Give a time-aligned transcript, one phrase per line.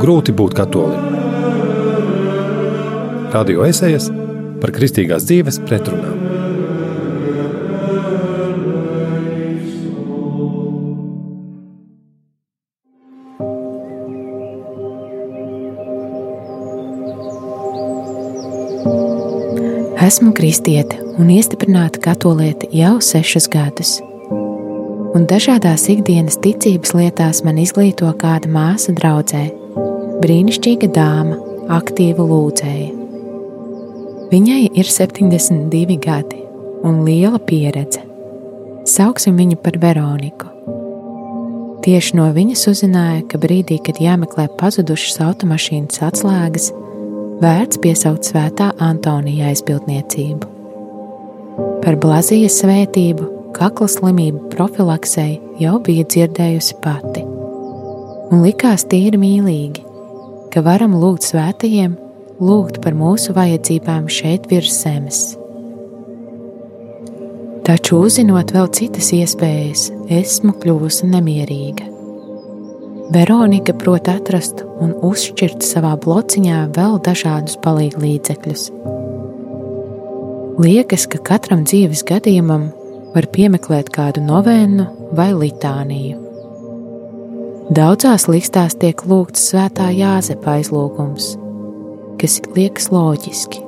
[0.00, 1.02] Grūti būt katolim.
[3.36, 4.08] Radio esejas
[4.62, 6.15] par kristīgās dzīves pretrunām.
[20.06, 23.96] Esmu kristiete un iestiprināta katoliete jau sešus gadus.
[25.16, 29.42] Un dažādās ikdienas ticības lietās man izglīto kāda māsa draudzē,
[30.22, 31.40] brīnišķīga dāma,
[31.80, 32.92] aktīva lūdzēja.
[34.30, 36.38] Viņai ir 72 gadi
[36.86, 38.04] un liela pieredze.
[38.86, 40.52] Sauksim viņu par Veroniku.
[41.82, 46.70] Tieši no viņas uzzināja, ka brīdī, kad jāmeklē pazudušas automašīnas atslēgas,
[47.42, 50.52] vērts piesaukt svētā Antonija aizbildniecību.
[51.84, 57.24] Par Blazijas svētību, kakla slimību profilaksei jau bija dzirdējusi pati.
[58.32, 59.84] Un likās tīri mīlīgi,
[60.52, 61.96] ka varam lūgt svētajiem,
[62.42, 65.24] lūgt par mūsu vajadzībām šeit virs zemes.
[67.66, 69.88] Taču, uzzinot vēl citas iespējas,
[70.20, 71.95] esmu kļuvusi nemierīga.
[73.10, 78.64] Veronika prot atrast un uzšķirt savā blociņā vēl dažādus palīdzekļus.
[80.58, 82.70] Liekas, ka katram dzīves gadījumam
[83.14, 86.18] var piemeklēt kādu novēnu vai litāniju.
[87.76, 91.32] Daudzās listās tiek lūgts svētā Jāzepa aizlūgums,
[92.18, 93.62] kas liekas loģiski.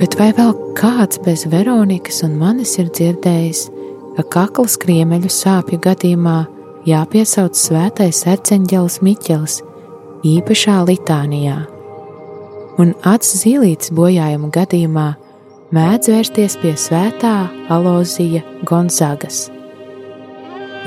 [0.00, 3.68] Bet vai vēl kāds bez Veronikas un manis ir dzirdējis,
[4.16, 6.40] ka kakla skriemeļu sāpju gadījumā
[6.88, 9.60] jāpiesauc svētais arceņģelis Miķels
[10.26, 11.58] īpašā litānijā,
[12.80, 15.06] un acis zīlītes bojājuma gadījumā
[15.76, 17.34] mēdz vērsties pie svētā
[17.72, 19.48] Alozija Gonzagas.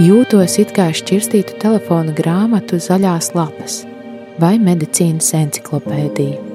[0.01, 3.83] Jūtos it kā šķirstītu telefona grāmatu zaļās lapas
[4.41, 6.53] vai medicīnas enciklopēdiju.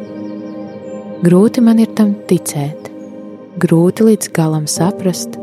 [1.23, 2.91] Grūti man ir tam ticēt,
[3.63, 5.39] grūti līdz galam saprast,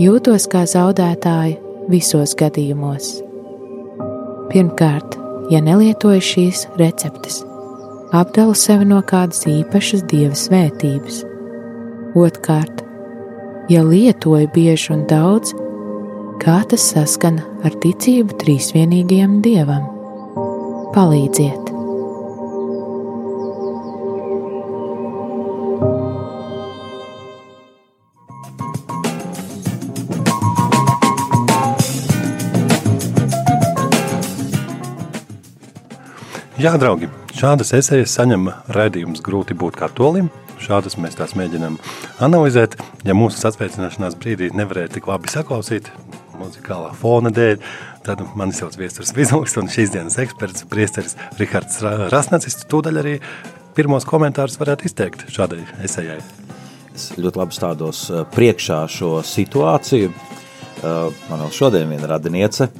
[0.00, 3.16] jūtos kā zaudētāja visos gadījumos.
[4.52, 5.16] Pirmkārt,
[5.50, 7.42] ja nelietoju šīs receptes,
[8.16, 11.22] apdalu sevi no kādas īpašas dieva svētības.
[12.16, 12.82] Otrkārt,
[13.72, 15.52] ja lietoju bieži un daudz,
[16.42, 19.86] kā tas saskan ar ticību trīsvienīgajam dievam?
[20.96, 21.65] Palīdziet!
[36.66, 37.06] Jā, draugi,
[37.38, 40.32] šādas esejas saņem redzējums grūti būt katolim.
[40.58, 41.76] Šādas mēs tās mēģinām
[42.26, 42.72] analizēt.
[43.06, 45.92] Ja mūsu sasveicināšanās brīdī nevarēja tik labi saklausīt,
[46.40, 47.60] muzikālā fona dēļ,
[48.08, 51.78] tad mani sauc Viestures Vizulis un šīs dienas eksperts priesteris Rihards
[52.10, 52.58] Rasnacis.
[52.66, 53.14] Tūdaļ arī
[53.78, 56.18] pirmos komentārus varētu izteikt šādai esejai.
[56.96, 60.10] Es ļoti labi stādos eh, priekšā šo situāciju.
[60.10, 62.72] Eh, man vēl šodien viena radiniece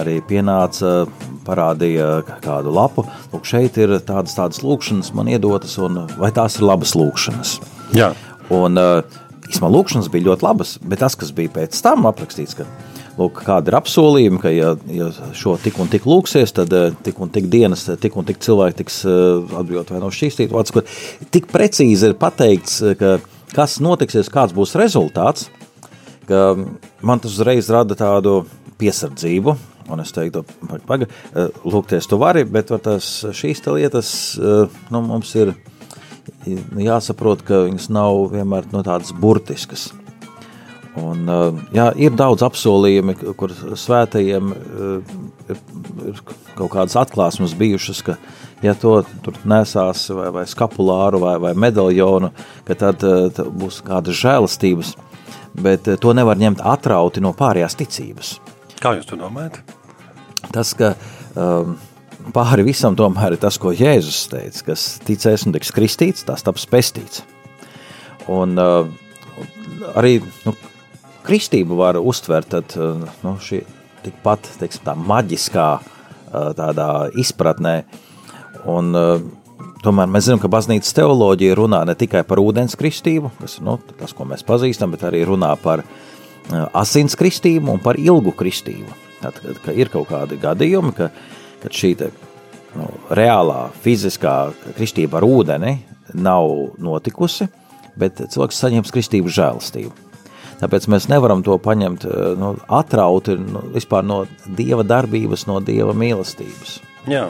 [0.00, 1.04] arī pienāca
[1.44, 3.04] parādīja kādu lapu.
[3.32, 7.58] Lūk, šeit ir tādas, tādas lūkšanas man iedotas, un vai tās ir labas lūkšanas?
[7.96, 8.14] Jā.
[8.54, 8.80] Un,
[9.44, 12.64] Īsumā lūkšanas bija ļoti labas, bet tas, kas bija pēc tam aprakstīts, ka
[13.18, 16.72] lūk, kāda ir apsolījuma, ka ja, ja šo tik un tik lūksies, tad
[17.04, 20.48] tik un tik dienas, tik un tik cilvēki tiks atbrīvot vai no šķīstīt.
[20.54, 20.88] Vārds, kur
[21.34, 23.18] tik precīzi ir pateikts, ka
[23.54, 25.50] kas notiksies, kāds būs rezultāts,
[26.28, 26.54] ka
[27.04, 28.40] man tas uzreiz rada tādu
[28.80, 29.58] piesardzību,
[29.92, 30.44] Un es teiktu,
[30.88, 35.52] pagaidi, eh, lūgties tu vari, bet tas, šīs lietas eh, nu, mums ir
[36.80, 39.90] jāsaprot, ka viņas nav vienmēr no tādas burtiskas.
[40.96, 44.54] Un, eh, jā, ir daudz apsolījumi, kur svētajiem
[45.52, 45.60] ir,
[46.08, 46.24] ir
[46.54, 48.16] kaut kādas atklāsmes bijušas, ka,
[48.64, 49.02] ja to
[49.44, 52.32] nesās vai, vai skapulāru vai, vai medaļonu,
[52.72, 54.96] tad, tad būs kādas žēlastības,
[55.60, 58.36] bet to nevar ņemt atrauti no pārējās ticības.
[58.84, 59.62] Kā jūs to domājat?
[60.52, 60.94] Tas, ka
[61.38, 61.76] um,
[62.34, 66.66] pāri visam tomēr ir tas, ko Jēzus teica, kas ticēs un tiks kristīts, tas taps
[66.70, 67.24] pestīts.
[68.32, 68.88] Un uh,
[69.98, 70.54] arī nu,
[71.26, 73.62] kristību var uztvert tad, uh, nu, šī
[74.04, 77.76] tikpat, teiksim, tā maģiskā uh, tādā izpratnē.
[78.70, 83.58] Un, uh, tomēr mēs zinām, ka baznīcas teoloģija runā ne tikai par ūdens kristību, kas
[83.58, 88.00] ir nu, tas, ko mēs pazīstam, bet arī runā par uh, asins kristību un par
[88.00, 89.03] ilgu kristību.
[89.24, 91.08] Tad, kad, kad ir kaut kādi gadījumi, ka,
[91.62, 92.10] kad šī te,
[92.76, 95.78] nu, reālā fiziskā kristība ar ūdeni
[96.14, 97.48] nav notikusi,
[97.98, 99.94] bet cilvēks saņems kristību žēlastību.
[100.60, 102.06] Tāpēc mēs nevaram to paņemt
[102.38, 103.64] nu, atrauti nu,
[104.06, 104.20] no
[104.60, 106.78] dieva darbības, no dieva mīlestības.
[107.10, 107.26] Jā,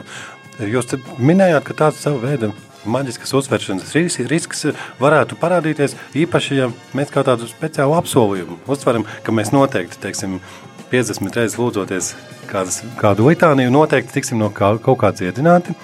[0.61, 2.51] jūs minējāt, ka tāds savu veidu
[2.85, 3.95] maģiskas uztveršanas
[4.29, 4.67] risks
[5.01, 10.37] varētu parādīties īpaši, ja mēs kā tādu speciālu apsolījumu uztveram, ka mēs noteikti, teiksim,
[10.91, 12.11] 50 reizes lūdzoties
[12.49, 15.75] kādas, kādu litāniju, noteikti tiksim no kā, kaut kā dziedināti.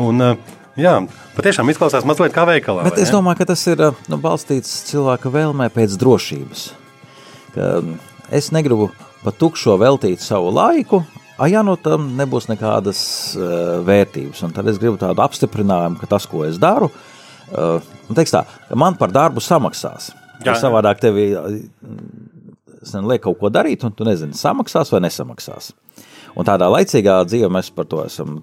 [0.00, 0.22] Un,
[0.78, 0.94] jā,
[1.36, 2.86] patiešām izklausās mazliet kā veikalā.
[2.86, 6.66] Bet es domāju, ka tas ir nu, balstīts cilvēka vēlmē pēc drošības.
[7.56, 7.70] Ka
[8.34, 8.90] es negribu
[9.24, 11.02] pa tukšo veltīt savu laiku,
[11.36, 13.00] Ah, ja no tam nebūs nekādas
[13.36, 16.88] uh, vērtības, un tad es gribu tādu apstiprinājumu, ka tas, ko es daru,
[17.52, 18.40] uh, tā,
[18.72, 20.14] man par darbu samaksās.
[20.40, 20.54] Jā, jā.
[20.62, 21.26] Savādāk tevi
[22.94, 25.72] nezinu, liek kaut ko darīt, un tu nezini, samaksās vai nesamaksās.
[26.36, 28.36] Un tādā laicīgā dzīvē mēs par to esam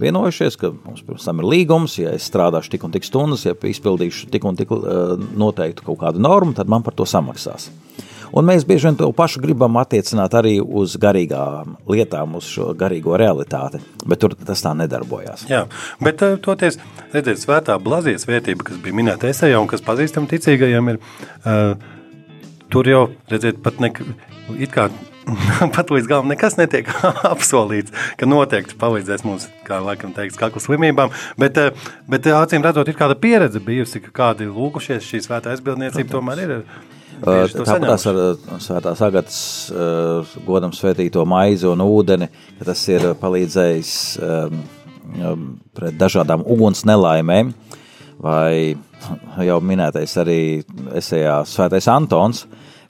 [0.00, 3.54] vienojušies, ka mums pirms tam ir līgums, ja es strādāšu tik un tik stundas, ja
[3.56, 7.70] izpildīšu tik un tik uh, noteiktu kaut kādu normu, tad man par to samaksās.
[8.36, 13.16] Un mēs bieži vien to pašu gribam attiecināt arī uz garīgām lietām, uz šo garīgo
[13.18, 15.48] realitāti, bet tur tas tā nedarbojās.
[15.50, 15.64] Jā,
[16.04, 16.78] bet eh, toties,
[17.14, 21.74] redziet, svētā blazijas vērtība, kas bija minēta esejā un kas pazīstam ticīgajiem, ir uh,
[22.72, 23.92] tur jau, redziet, pat ne,
[24.58, 24.88] it kā
[25.76, 26.88] pat līdz galam nekas netiek
[27.32, 32.88] apsolīts, ka noteikti palīdzēs mums, kā laikam teiks, kaklu slimībām, bet, eh, bet acīm redzot,
[32.88, 36.56] ir kāda pieredze bijusi, ka kādi lūgušies šī svētā aizbildniecība tomēr ir
[37.20, 39.40] Tāpat ar Svētās Agatas
[39.74, 43.90] uh, godam svētīto maizi un ūdeni, ka tas ir palīdzējis
[44.24, 44.62] um,
[45.76, 47.52] pret dažādām uguns nelaimēm,
[48.20, 48.76] vai
[49.48, 50.40] jau minētais arī
[51.00, 52.44] esējā Svētais Antons,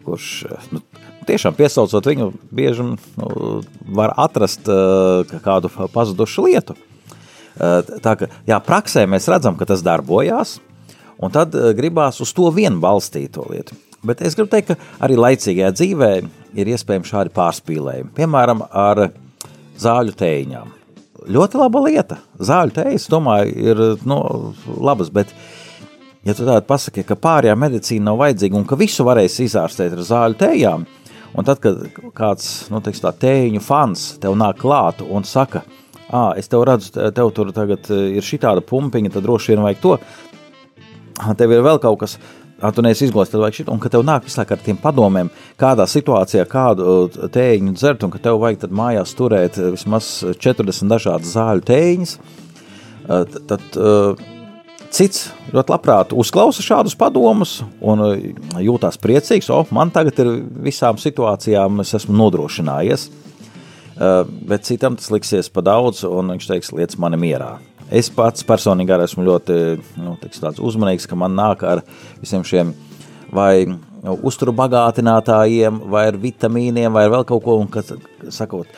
[0.05, 0.31] kurš
[0.75, 0.83] nu,
[1.29, 2.97] tiešām piesaucot viņu, bieži nu,
[3.95, 6.77] var atrast uh, kādu pazudušu lietu.
[7.61, 10.59] Uh, tā kā jā, praksē mēs redzam, ka tas darbojās,
[11.21, 13.79] un tad uh, gribās uz to vienu balstīto lietu.
[14.07, 16.11] Bet es gribu teikt, ka arī laicīgajā dzīvē
[16.57, 18.15] ir iespējams šādi pārspīlējumi.
[18.17, 19.11] Piemēram, ar
[19.81, 20.80] zāļu tēņām.
[21.29, 22.17] Ļoti laba lieta.
[22.41, 24.21] Zāļu tējas, domāju, ir nu,
[24.81, 25.33] labas, bet
[26.25, 30.05] ja tu tādu pasaki, ka pārējā medicīna nav vajadzīga un ka visu varēs izārstēt ar
[30.07, 30.87] zāļu tējām,
[31.37, 35.65] un tad, kad kāds nu, teiks, tā, tēņu fans tev nāk klāt un saka,
[36.09, 39.85] ah, es tev redzu, tev tur tagad ir šī tāda pumpiņa, tad droši vien vajag
[39.85, 39.97] to,
[41.37, 42.40] tev ir vēl kaut kas, ah,
[42.77, 45.31] tu neesi izglābts, tad vajag šito, un ka tev nāk visu laiku ar tiem padomiem,
[45.61, 50.93] kādā situācijā kādu tēņu dzert, un ka tev vajag tad mājās turēt uh, vismaz 40
[50.93, 53.81] dažādas zāļu tēņas, uh, tad
[54.91, 58.03] cits ļoti labprāt uzklausa šādus padomus un
[58.59, 60.33] jūtās priecīgs, o, man tagad ir
[60.67, 63.09] visām situācijām, es esmu nodrošinājies,
[64.51, 67.55] bet citam tas liksies pa daudz, un viņš teiks, liec mani mierā.
[67.91, 69.59] Es pats personīgi esmu ļoti
[69.99, 71.83] nu, tiks, uzmanīgs, ka man nāk ar
[72.23, 72.71] visiem šiem
[73.35, 77.91] vai nu, uzturu bagātinātājiem, vai ar vitamīniem, vai vēl kaut ko, kad
[78.31, 78.71] sakot,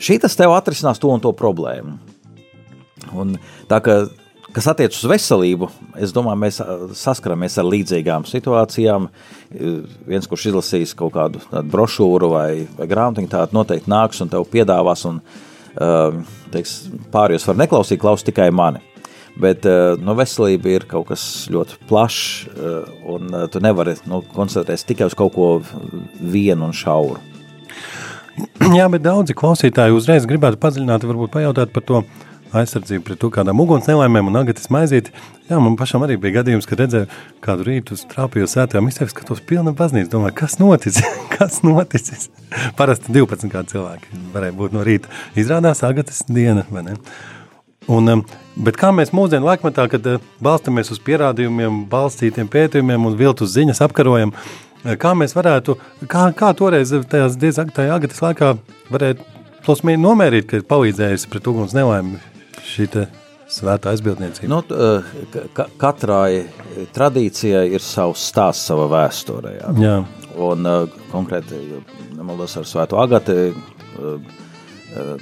[0.00, 1.98] šī tas tev atrisinās to un to problēmu.
[3.14, 3.38] Un
[3.70, 4.04] tā kā
[4.54, 5.66] Kas attiecas uz veselību,
[5.98, 6.60] es domāju, mēs
[6.94, 9.08] saskaramies ar līdzīgām situācijām.
[10.06, 15.02] Viens, kurš izlasīs kaut kādu brošūru vai, vai grāmatu, tādu noteikti nāks un tev piedāvās.
[15.10, 16.74] Un, uh, teiks,
[17.14, 18.82] pārējos var neklausīt, klaus tikai mani.
[19.34, 24.20] Bet eh, nu, veselība ir kaut kas ļoti plašs, eh, un eh, tu nevari nu,
[24.34, 25.48] koncentrēties tikai uz kaut ko
[26.20, 27.18] vienu un šauru.
[28.78, 32.04] Jā, bet daudzi klausītāji uzreiz gribētu padziļināt, varbūt pajautāt par to
[32.60, 35.10] aizsardzību pret to kādām uguns nelaimēm un agatis maizīt.
[35.48, 37.08] Jā, man pašam arī bija gadījums, kad redzēju
[37.44, 41.04] kādu rītu uz trāpījos sētajā misē, skatos pilna baznīca, domāju, kas noticis,
[41.36, 42.28] kas noticis.
[42.78, 45.12] Parasti 12 kādi cilvēki varēja būt no rīta.
[45.38, 46.98] Izrādās agatis diena, vai ne?
[47.92, 48.22] Un, um,
[48.64, 53.82] bet kā mēs mūsdienu laikmetā, kad uh, balstamies uz pierādījumiem, balstītiem pētījumiem un viltus ziņas
[53.84, 55.76] apkarojam, uh, kā mēs varētu,
[56.08, 58.54] kā, kā toreiz tajās tajā agatas laikā
[58.88, 59.32] varētu
[59.64, 62.20] plus mīnus nomērīt, ka ir palīdzējusi pret uguns nelaimi
[62.64, 62.88] šī
[63.54, 64.50] svētā aizbildniecība?
[64.50, 65.08] Nu, eh,
[65.54, 66.44] ka, katrai
[66.94, 69.54] tradīcijai ir savs stāsts, sava vēsture.
[69.58, 69.72] Jā.
[69.82, 69.96] Jā.
[70.34, 71.60] Un uh, konkrēti,
[72.16, 73.52] nemaldos ar Svēto Agati,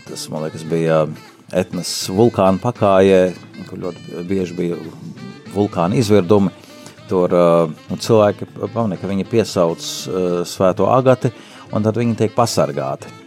[0.09, 1.03] tas, man liekas, bija
[1.53, 3.21] etnas vulkāna pakājē,
[3.69, 4.79] kur ļoti bieži bija
[5.53, 6.55] vulkāna izvirdumi.
[7.11, 9.85] Tur uh, cilvēki pamanīja, ka viņi piesauc
[10.49, 11.29] Svēto Agati,
[11.77, 13.22] un tad viņi tiek pasargāti.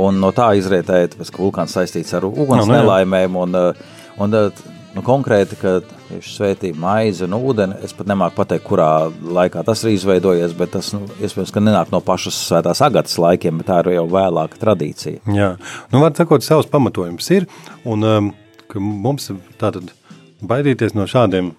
[0.00, 3.36] Un no tā izrietēja, ka vulkāns saistīts ar uguns no, no, nelaimēm.
[3.44, 3.84] Un, eh,
[4.22, 5.74] un, eh, nu, konkrēti, ka
[6.08, 10.74] tieši svētība maize un ūdeni, es pat nemāku pateikt, kurā laikā tas ir izveidojies, bet
[10.76, 14.60] tas nu, iespējams, ka nenāk no pašas svētās agatas laikiem, bet tā ir jau vēlāka
[14.60, 15.22] tradīcija.
[15.34, 15.54] Jā,
[15.92, 17.48] nu, var sakot, savs pamatojums ir,
[17.88, 18.32] un um,
[18.74, 19.94] mums tātad
[20.44, 21.54] baidīties no šādiem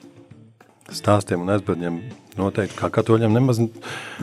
[0.94, 2.00] stāstiem un aizbildņiem
[2.40, 3.62] noteikti kā katoļiem nemaz.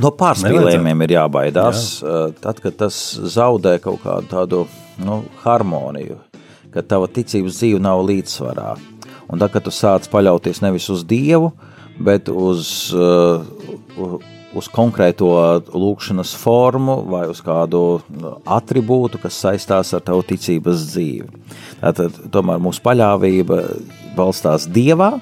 [0.00, 1.86] No pārspīlējumiem ir jābaidās.
[2.02, 2.20] Jā.
[2.42, 2.98] Tad, kad tas
[3.34, 4.62] zaudē kaut kādu tādu
[5.02, 6.18] nu, harmoniju,
[6.74, 8.74] kad tava ticības dzīve nav līdzsvarā.
[9.32, 11.52] Un tad, kad tu sāc paļauties nevis uz Dievu,
[12.02, 12.92] bet uz,
[14.52, 15.32] uz konkrēto
[15.72, 18.02] lūkšanas formu vai uz kādu
[18.44, 21.44] attribūtu, kas saistās ar tavu ticības dzīvi.
[21.80, 23.62] Tātad, tomēr mūsu paļāvība
[24.18, 25.14] balstās Dievā,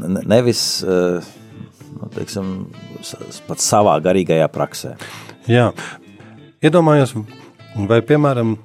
[0.00, 1.22] nevis uh,
[2.14, 2.52] teiksim,
[3.48, 4.94] pat savā garīgajā praksē.
[5.50, 5.70] Jā,
[6.64, 7.14] iedomājos,
[7.90, 8.56] vai piemēram,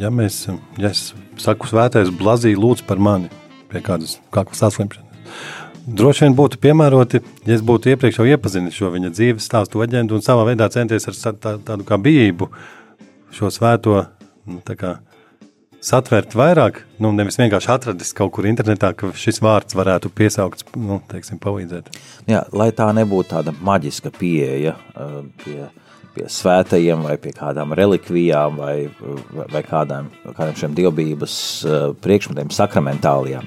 [0.00, 0.44] ja, mēs,
[0.80, 3.30] ja es saku svētais blazīja lūdzu par mani
[3.72, 5.14] pie kādas kaklas saslimšanas,
[5.84, 10.16] droši vien būtu piemēroti, ja es būtu iepriekš jau iepazinis šo viņa dzīves stāstu leģendu
[10.16, 12.48] un savā veidā centies ar tā, tādu kā bijību
[13.34, 13.98] šo svēto
[14.46, 14.96] nu, kā,
[15.84, 21.00] satvert vairāk, nu, nevis vienkārši atradis kaut kur internetā, ka šis vārds varētu piesaukt, nu,
[21.10, 21.90] teiksim, palīdzēt.
[22.30, 24.76] Jā, lai tā nebūtu tāda maģiska pieeja
[25.44, 25.58] pie,
[26.16, 28.76] pie svētajiem vai pie kādām relikvijām vai,
[29.52, 31.36] vai kādām, kādām šiem dievbības
[32.04, 33.46] priekšmetiem, sakramentālijām.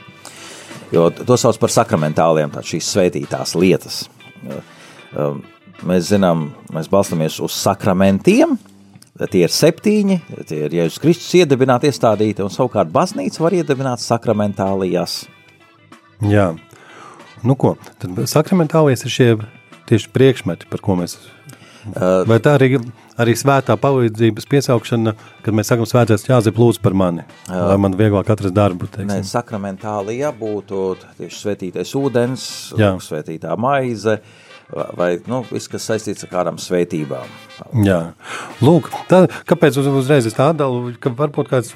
[0.94, 4.06] Jo to sauc par sakramentāliem, šīs svētītās lietas.
[5.17, 5.41] Um,
[5.88, 8.56] mēs zinām, mēs balstamies uz sakramentiem,
[9.31, 10.19] tie ir septiņi,
[10.50, 15.24] tie ir Jēzus Kristus iedibināti, iestādīti, un savukārt baznīca var iedibināt sakramentālijas.
[16.25, 16.51] Jā,
[17.45, 19.31] nu ko, tad sakramentālijas ir šie
[19.89, 21.17] tieši priekšmeti, par ko mēs
[21.88, 22.81] Uh, Vai tā arī,
[23.15, 25.13] arī svētā palīdzības piesaukšana,
[25.45, 28.89] kad mēs sakām, svētais Jāzep lūdzu par mani, uh, lai man vieglāk atrast darbu?
[28.91, 29.13] Teiksim.
[29.13, 30.81] Nē, sakramentālija būtu
[31.15, 32.43] tieši svētītais ūdens,
[32.75, 32.91] Jā.
[33.00, 37.29] svētītā maize, uh, vai nu, viss, kas saistīts ar kādām svētībām.
[37.86, 38.00] Jā,
[38.59, 41.71] lūk, tā, kāpēc uz, uzreiz es tā atdalu, ka varbūt kāds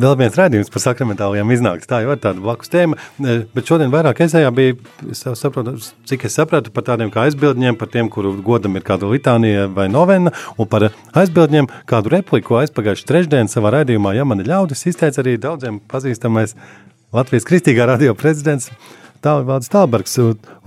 [0.00, 2.98] vēl viens rādījums par sakramentālajiem iznāks, tā jau ir tāda blakus tēma,
[3.54, 4.76] bet šodien vairāk esējā bija,
[5.12, 5.76] es saprotu,
[6.10, 9.86] cik es sapratu par tādiem kā aizbildņiem, par tiem, kuru godam ir kāda litānija vai
[9.92, 15.38] novena, un par aizbildņiem kādu repliku aizpagājuši trešdien savā rādījumā, ja mani ļaudis, izteica arī
[15.40, 16.58] daudziem pazīstamais
[17.14, 18.70] Latvijas kristīgā radio prezidents
[19.24, 20.16] Tālvārds Tālbergs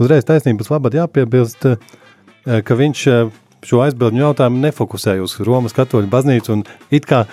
[0.01, 3.31] uzreiz taisnības labad jāpiebilst, eh, ka viņš eh,
[3.63, 7.23] šo aizbildņu jautājumu nefokusēja uz Romas katoļu baznīcu un it kā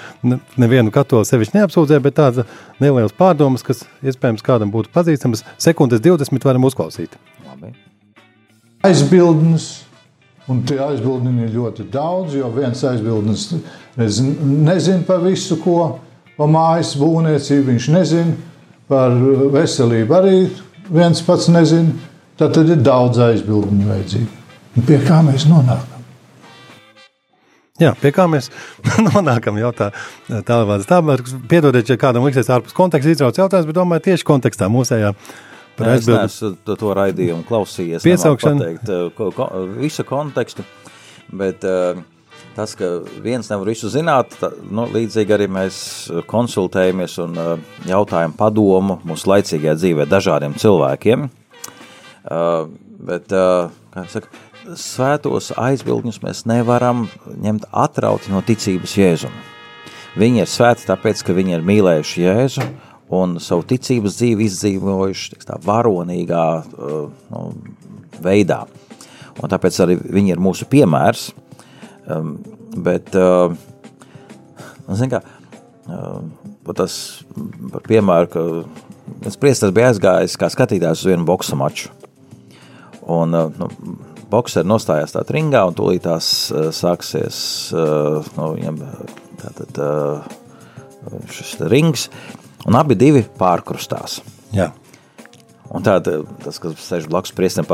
[0.60, 2.44] nevienu katoļu sevišķi neapsūdzēja, bet tāds
[2.82, 7.16] neliels pārdomas, kas iespējams kādam būtu pazīstamas, sekundes 20 varam uzklausīt.
[7.48, 7.74] Labi.
[8.86, 9.66] Aizbildnis,
[10.48, 13.50] un tie aizbildni ir ļoti daudz, jo viens aizbildnis
[13.98, 15.98] nezin par visu, ko
[16.38, 18.32] pa mājas būvniecību viņš nezin,
[18.90, 19.12] par
[19.54, 20.36] veselību arī
[20.90, 21.94] viens pats nezina,
[22.38, 24.28] tad, tad ir daudz aizbildņu vajadzīgi.
[24.78, 26.00] Un pie kā mēs nonākam?
[27.80, 28.50] Jā, pie kā mēs
[29.08, 29.90] nonākam, jautā
[30.28, 30.84] tālāk.
[30.88, 35.14] Tālāk, piedodiet, ja kādam liksies ārpus konteksta izrauc jautājums, bet domāju tieši kontekstā mūsējā.
[35.80, 38.04] Es neesmu to, to raidījumu klausījies.
[38.04, 38.60] Piesaukšana.
[38.60, 39.46] Pateikt, ko, ko,
[39.78, 40.66] visu kontekstu,
[41.32, 42.02] bet uh,
[42.56, 42.86] tas, ka
[43.22, 45.78] viens nevar visu zināt, tā, nu, līdzīgi arī mēs
[46.30, 47.50] konsultējamies un uh,
[47.88, 51.28] jautājam padomu mūsu laicīgajā dzīvē dažādiem cilvēkiem.
[52.20, 52.68] Uh,
[53.06, 54.30] bet, uh, kā saka,
[54.76, 59.34] svētos aizbildņus mēs nevaram ņemt atrauti no ticības Jēzum.
[60.20, 62.66] Viņi ir svēti tāpēc, ka viņi ir mīlējuši Jēzu
[63.14, 67.46] un savu ticības dzīvi izdzīvojuši tā, varonīgā uh, nu,
[68.22, 68.64] veidā.
[69.40, 71.30] Un tāpēc arī viņi ir mūsu piemērs.
[71.30, 71.46] Uh,
[72.10, 72.34] Um,
[72.82, 73.54] bet, uh,
[75.10, 75.20] kā,
[75.86, 76.94] uh, tas
[77.72, 78.44] par piemēru, ka
[79.20, 81.92] viens priesteris bija aizgājis kā skatītājs uz vienu boksu maču.
[83.10, 83.70] Un, uh, nu,
[84.30, 87.40] bokseri nostājās tā ringā un tūlīt tās uh, sāksies
[87.74, 88.82] uh, nu, viņam
[89.40, 90.36] tātad uh,
[91.32, 92.08] šis rings,
[92.68, 94.20] un abi divi pārkrustās.
[94.54, 94.70] Jā.
[95.70, 96.08] Un tad
[96.42, 97.68] tas, kas sēž blakus priesterim,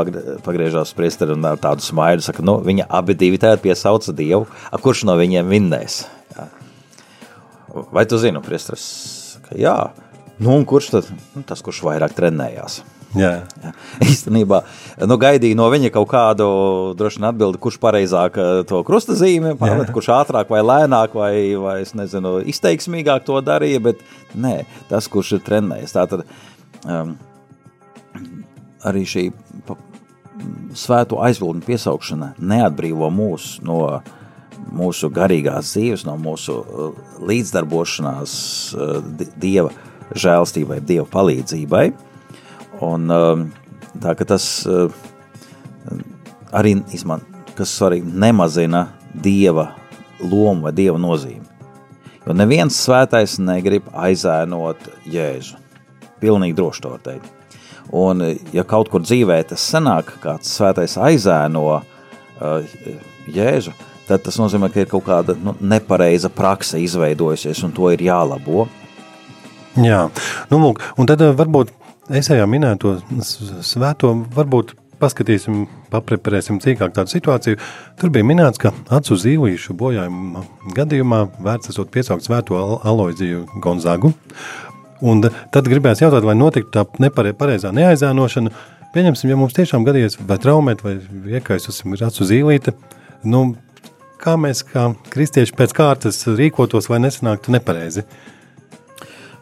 [0.45, 4.79] pagriežās priesteri un ar tādu smaidu saka, nu, viņa abi divi tādi piesauca Dievu, a
[4.81, 6.03] kurš no viņiem vinnēs?
[6.35, 6.45] Jā.
[7.93, 8.85] Vai tu zini, priesteris,
[9.47, 9.73] ka jā,
[10.37, 11.09] nu un kurš tad?
[11.33, 12.83] Nu, tas, kurš vairāk trenējās.
[13.17, 13.31] Jā.
[13.63, 13.71] Jā.
[14.11, 14.59] Īstenībā
[15.09, 16.47] nu, gaidīja no viņa kaut kādu
[16.99, 18.37] droši vien atbildi, kurš pareizāk
[18.69, 24.05] to krustazīmi pamet, kurš ātrāk vai lēnāk vai, vai es nezinu, izteiksmīgāk to darīja, bet
[24.37, 24.59] nē,
[24.91, 25.97] tas, kurš ir trenējies.
[25.97, 26.27] Tātad,
[26.83, 27.15] um,
[28.87, 29.27] arī šī
[30.77, 33.79] svēto aizbildņu piesaukšana neatbrīvo mūs no
[34.67, 38.33] mūsu garīgās dzīves, no mūsu uh, līdzdarbošanās
[38.75, 38.97] uh,
[39.39, 39.71] Dieva
[40.11, 41.85] žēlstībai, Dieva palīdzībai.
[42.85, 43.45] Un, um,
[44.03, 44.91] tā ka tas uh,
[46.51, 47.23] arī izman,
[47.57, 49.71] kas svarīgi nemazina Dieva
[50.19, 51.45] lomu vai Dieva nozīmi.
[52.27, 55.55] Jo neviens svētais negrib aizēnot Jēzu.
[56.19, 57.36] Pilnīgi droši to teikt.
[57.95, 62.65] Un, ja kaut kur dzīvē tas sanāk, kāds svētais aizēno uh,
[63.31, 63.73] Jēzu,
[64.07, 68.67] tad tas nozīmē, ka ir kaut kāda nu, nepareiza prakse izveidojusies, un to ir jālabo.
[69.77, 70.07] Jā,
[70.51, 71.71] nu, lūk, un tad varbūt
[72.17, 72.93] es jau minēju to
[73.67, 77.59] svēto, varbūt paskatīsim, papreparēsim cīkāk tādu situāciju.
[77.99, 80.43] Tur bija minēts, ka acu zīlīšu bojājuma
[80.77, 84.13] gadījumā vērts esot piesaukt svēto aloiziju Gonzagu.
[85.05, 85.21] Un
[85.53, 88.53] tad gribēs jautāt, vai notiktu tā nepareizā neaizēnošana.
[88.95, 90.95] Pieņemsim, ja mums tiešām gadījies vai traumēt, vai
[91.37, 92.73] iekaisusim acu zīlīte,
[93.27, 93.43] nu,
[94.21, 98.07] kā mēs kā kristieši pēc kārtas rīkotos, lai nesanāktu nepareizi?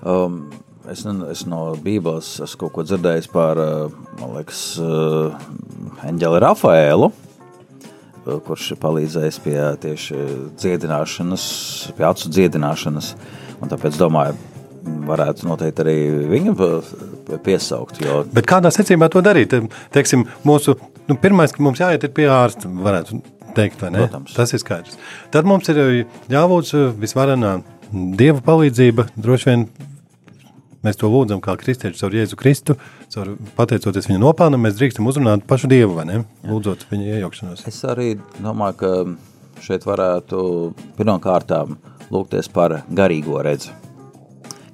[0.04, 0.44] Um,
[0.86, 3.58] Es, es no Bībeles esmu kaut ko dzirdējis par
[4.22, 4.60] liekas,
[6.06, 7.08] Eņģeli Rafaēlu,
[8.46, 10.20] kurš palīdzējis pie tieši
[10.62, 11.46] dziedināšanas,
[11.98, 13.10] pie acu dziedināšanas.
[13.64, 14.38] Un tāpēc domāju,
[14.86, 15.96] varētu noteikti arī
[16.34, 16.56] viņu
[17.46, 18.02] piesaukt.
[18.04, 18.24] Jo...
[18.34, 19.56] Bet kādā secībā to darīt?
[19.96, 20.78] Teiksim, mūsu,
[21.10, 23.22] nu, pirmais, ka mums jāiet pie ārsta, varētu
[23.56, 24.06] teikt, vai ne?
[24.06, 24.36] Protams.
[24.36, 25.00] Tas ir skaidrs.
[25.34, 25.82] Tad mums ir
[26.32, 27.58] jābūt visvarenā
[27.92, 29.68] dieva palīdzība, droši vien
[30.86, 32.76] Mēs to lūdzam kā kristieši caur Jēzu Kristu,
[33.10, 36.20] caur, pateicoties viņa nopelnam, mēs drīkstam uzrunāt pašu Dievu, vai ne?
[36.46, 37.64] Lūdzot viņa iejaukšanos.
[37.72, 40.44] Es arī domāju, ka šeit varētu
[41.00, 41.80] pirmkārtām
[42.14, 43.74] lūgties par garīgo redzi,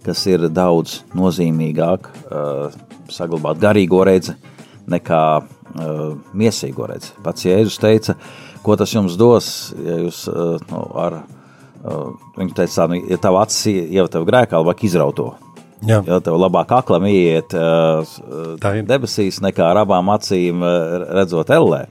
[0.06, 2.72] kas ir daudz nozīmīgāk uh,
[3.12, 4.36] saglabāt garīgo redzi
[4.92, 6.02] nekā uh,
[6.34, 7.14] miesīgo redzi.
[7.24, 8.18] Pats Jēzus teica,
[8.66, 11.22] ko tas jums dos, ja jūs uh, nu, ar,
[11.86, 15.32] uh, viņš teica, tā, nu, ja tavu acis jau tev grēkā, vajag izraut to
[15.82, 15.98] Jā.
[16.06, 18.06] Jo tev labāk aklam iet uh,
[18.86, 21.88] debesīs nekā ar abām acīm uh, redzot ellē.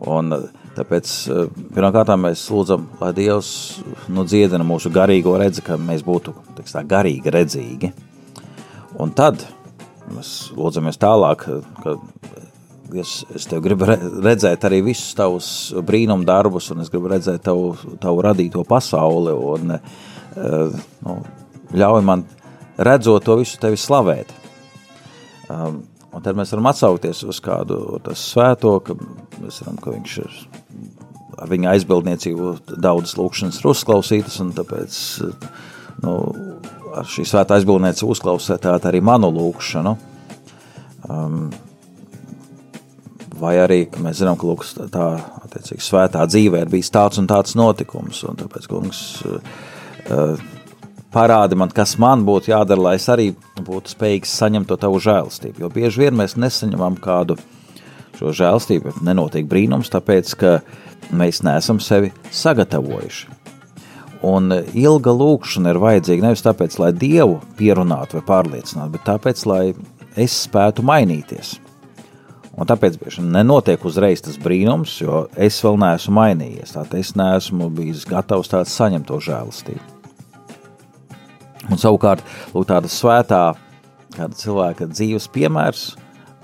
[0.00, 0.32] Un,
[0.76, 3.50] tāpēc uh, pirmkārt mēs lūdzam, lai Dievs
[4.12, 7.92] nu, dziedina mūsu garīgo redzi, ka mēs būtu tā, garīgi redzīgi.
[9.02, 9.42] Un tad
[10.12, 11.44] mēs lūdzamies tālāk,
[11.82, 11.96] ka
[13.00, 15.48] es, es tev gribu redzēt arī visus tavus
[15.86, 19.34] brīnumu darbus, un es gribu redzēt tavu, tavu radīto pasauli.
[19.34, 21.18] Un, uh, nu,
[21.76, 22.24] ļauj man
[22.76, 24.32] redzot to visu tevi slavēt.
[25.50, 25.82] Um,
[26.14, 30.38] un tad mēs varam atsaukties uz kādu svēto, ka mēs redzam, ka viņš ir
[31.36, 34.98] ar viņa aizbildniecību daudzas lūkšanas ir uzklausītas, un tāpēc
[36.04, 36.16] nu,
[36.96, 39.96] ar šī svētā aizbildniecību uzklausēt arī manu lūkšanu.
[41.06, 41.48] Um,
[43.36, 45.06] vai arī mēs zinām, ka lūk, tā
[45.44, 50.46] attiecīgi svētā dzīvē ir bijis tāds un tāds notikums, un tāpēc kungs uh,
[51.16, 55.62] parādi man, kas man būtu jādara, lai es arī būtu spējīgs saņemt to tavu žēlastību.
[55.64, 57.38] Jo bieži vien mēs nesaņemam kādu
[58.18, 60.52] šo žēlastību, nenotiek brīnums, tāpēc ka
[61.16, 63.32] mēs neesam sevi sagatavojuši.
[64.26, 69.62] Un ilga lūkšana ir vajadzīga nevis tāpēc, lai Dievu pierunātu vai pārliecinātu, bet tāpēc, lai
[70.16, 71.58] es spētu mainīties.
[72.56, 76.72] Un tāpēc bieži nenotiek uzreiz tas brīnums, jo es vēl neesmu mainījies.
[76.78, 79.95] Tātad es neesmu bijis gatavs tāds saņemt to žēlastību.
[81.70, 82.22] Un savukārt,
[82.54, 83.42] lūk, tāda svētā
[84.16, 85.86] cilvēka dzīves piemērs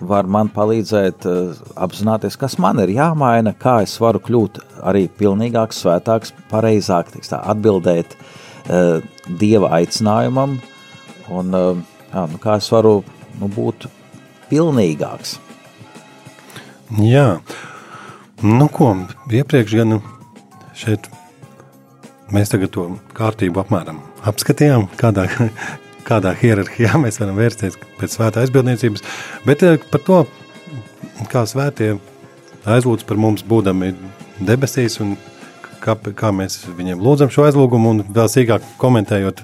[0.03, 5.85] var man palīdzēt uh, apzināties, kas man ir jāmaina, kā es varu kļūt arī pilnīgāks,
[5.85, 8.99] svētāks, pareizāk tā, atbildēt uh,
[9.39, 10.59] dieva aicinājumam,
[11.31, 12.99] un uh, jā, nu, kā es varu
[13.39, 13.87] nu, būt
[14.51, 15.39] pilnīgāks.
[16.99, 17.29] Jā,
[18.43, 18.95] nu ko,
[19.31, 20.01] iepriekš gan
[20.77, 21.07] šeit
[22.35, 25.27] mēs tagad to kārtību apmēram apskatījām, kādā,
[26.09, 29.05] kādā hierarhijā mēs varam vērsties pēc svētā aizbildniecības,
[29.49, 30.23] bet eh, par to,
[31.33, 31.95] kā svētie
[32.69, 33.93] aizlūdz par mums būdami
[34.43, 35.17] debesīs un
[35.83, 39.43] kā, kā mēs viņiem lūdzam šo aizlūgumu un vēl sīkāk komentējot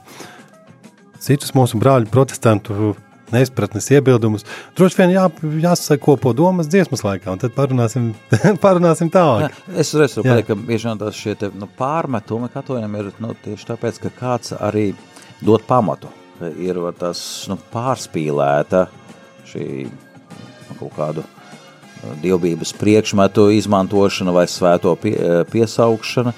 [1.23, 2.95] citus mūsu brāļu protestantu
[3.33, 4.47] neizpratnes iebildumus.
[4.79, 5.25] Droši vien jā,
[5.65, 8.11] jāsakopo domas dziesmas laikā, un tad parunāsim,
[8.65, 9.49] parunāsim tālāk.
[9.49, 13.35] Jā, es uzreiz pateikt, ka bieži vien tās šie te, nu, pārmetumi katoļiem ir nu,
[13.45, 14.91] tieši tāpēc, ka kāds arī
[15.45, 16.11] dod pamatu,
[16.59, 18.87] ir tas nu, pārspīlēta
[19.49, 26.35] šī nu, kaut kādu uh, dievbības priekšmetu izmantošana vai svēto pie, uh, piesaukšana,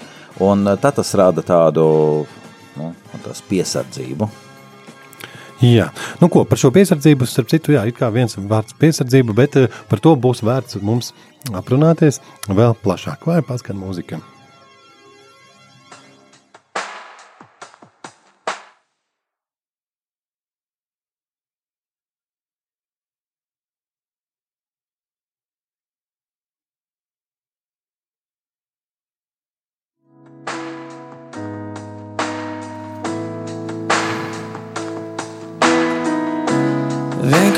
[0.47, 1.89] un uh, tad tas rada tādu
[2.77, 2.95] nu,
[3.51, 4.31] piesardzību.
[5.61, 5.91] Jā,
[6.23, 9.81] nu ko par šo piesardzību, starp citu, jā, ir kā viens vārds piesardzība, bet eh,
[9.93, 11.13] par to būs vērts mums
[11.53, 14.23] aprunāties vēl plašāk, vai paskan mūzika.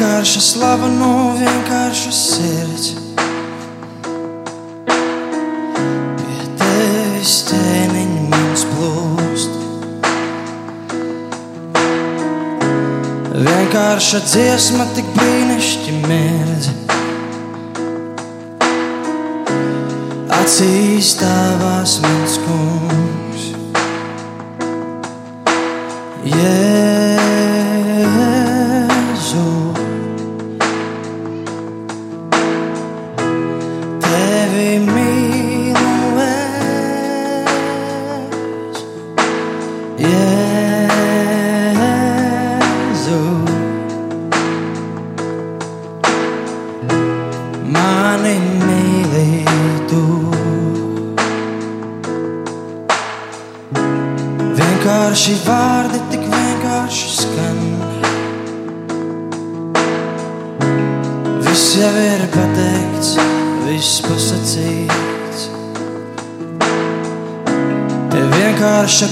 [0.02, 2.86] Vienkārša slava no vienkārša sirds.
[6.18, 9.52] Pie tevis ķēniņš mans plūst.
[13.46, 16.70] Vienkārša dziesma, tik brīnišķi mirdz.
[20.42, 23.46] Acīs tavās mans kungs.
[26.26, 26.91] Jēzu,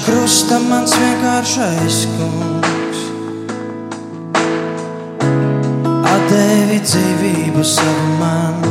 [0.05, 3.05] krusta mans vienkāršais kungs.
[6.15, 8.70] Atdevi dzīvību savu man.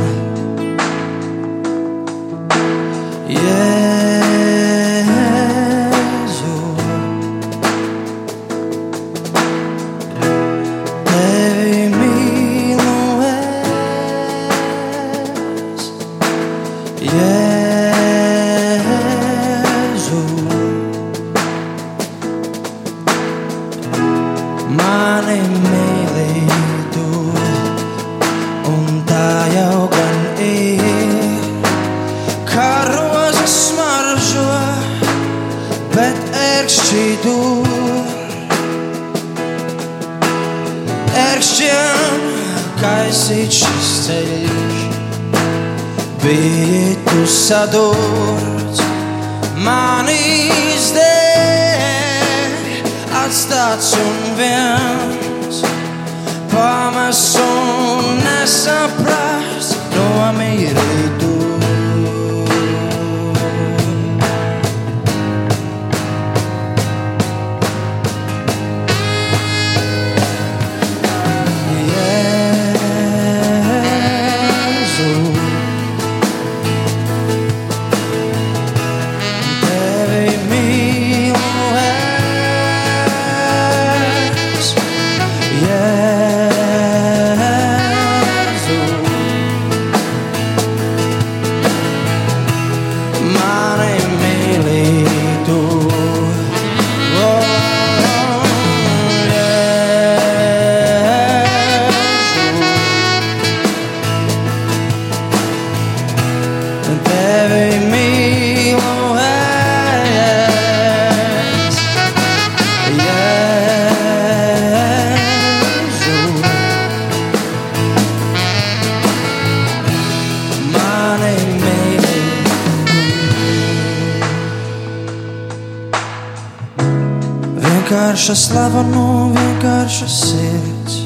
[128.30, 130.98] Vienkārša slava no vienkāršas sirds.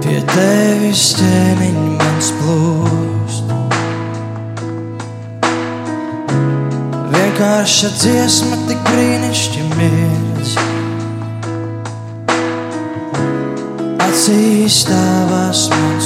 [0.00, 3.52] Pie tevis ķēniņš mans plūst.
[7.12, 10.56] Vienkārša dziesma, tik brīnišķīgi mirdz.
[14.08, 15.97] Acīs tavās mans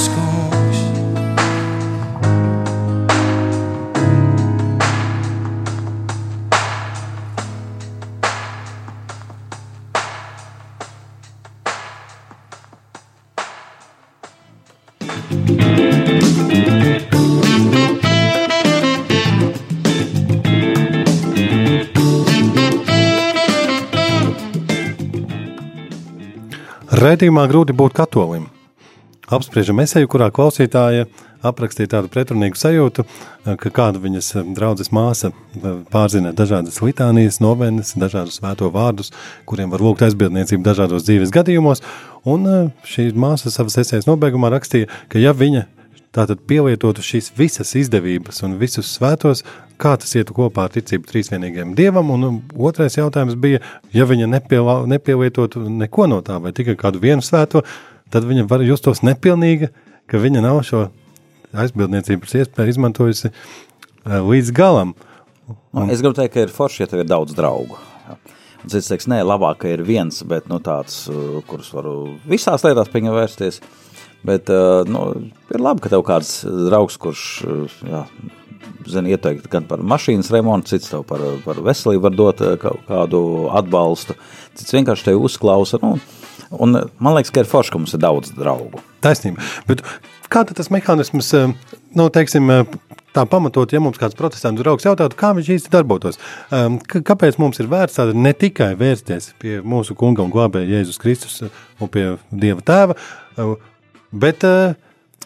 [27.03, 28.45] Raidījumā grūti būt katolim.
[29.27, 31.09] Apspriežam esēju, kurā klausītāja
[31.43, 33.03] aprakstīja tādu pretrunīgu sajūtu,
[33.59, 35.33] ka kāda viņas draudzes māsa
[35.91, 39.11] pārzina dažādas litānijas, novenes, dažādus svēto vārdus,
[39.49, 41.83] kuriem var lūgt aizbildniecību dažādos dzīves gadījumos,
[42.23, 42.47] un
[42.87, 45.65] šī māsa savas esējas nobeigumā rakstīja, ka ja viņa
[46.15, 49.43] tātad pielietotu šīs visas izdevības un visus svētos,
[49.83, 53.61] kā tas ietu kopā ar ticību trīsvienīgajam dievam, un otrais jautājums bija,
[53.95, 57.63] ja viņa nepiela, nepielietotu neko no tā, vai tikai kādu vienu svēto,
[58.13, 59.71] tad viņa var justos nepilnīga,
[60.09, 60.85] ka viņa nav šo
[61.53, 63.33] aizbildniecības iespēju izmantojusi
[64.03, 64.93] līdz galam.
[65.73, 65.89] Un...
[65.91, 67.77] Es gribu teikt, ka ir forši, ja tev ir daudz draugu.
[68.07, 68.17] Ja.
[68.63, 71.95] Cits teiks, nē, labāk ka ir viens, bet nu, tāds, uh, kurus varu
[72.29, 73.59] visās lietās pie viņa vērsties.
[74.23, 75.01] Bet uh, nu,
[75.51, 78.05] ir labi, ka tev kāds draugs, kurš uh, jā,
[78.91, 83.23] zina, ieteikt gan par mašīnas remontu, cits tev par, par veselību var dot uh, kādu
[83.55, 84.17] atbalstu,
[84.59, 85.79] cits vienkārši tevi uzklausa.
[85.83, 85.97] Nu,
[86.51, 88.83] un man liekas, ka ir forši, ka mums ir daudz draugu.
[89.03, 89.43] Taisnība.
[89.69, 89.85] Bet
[90.31, 91.31] kā tad tas mehānisms,
[91.97, 92.51] nu, teiksim,
[93.13, 96.19] tā pamatot, ja mums kāds protestantu draugs jautātu, kā viņš īsti darbotos.
[96.53, 101.01] Um, kāpēc mums ir vērts tāda ne tikai vērsties pie mūsu kunga un glābēja Jēzus
[101.01, 102.97] Kristus un pie Dieva tēva,
[104.23, 104.73] bet uh,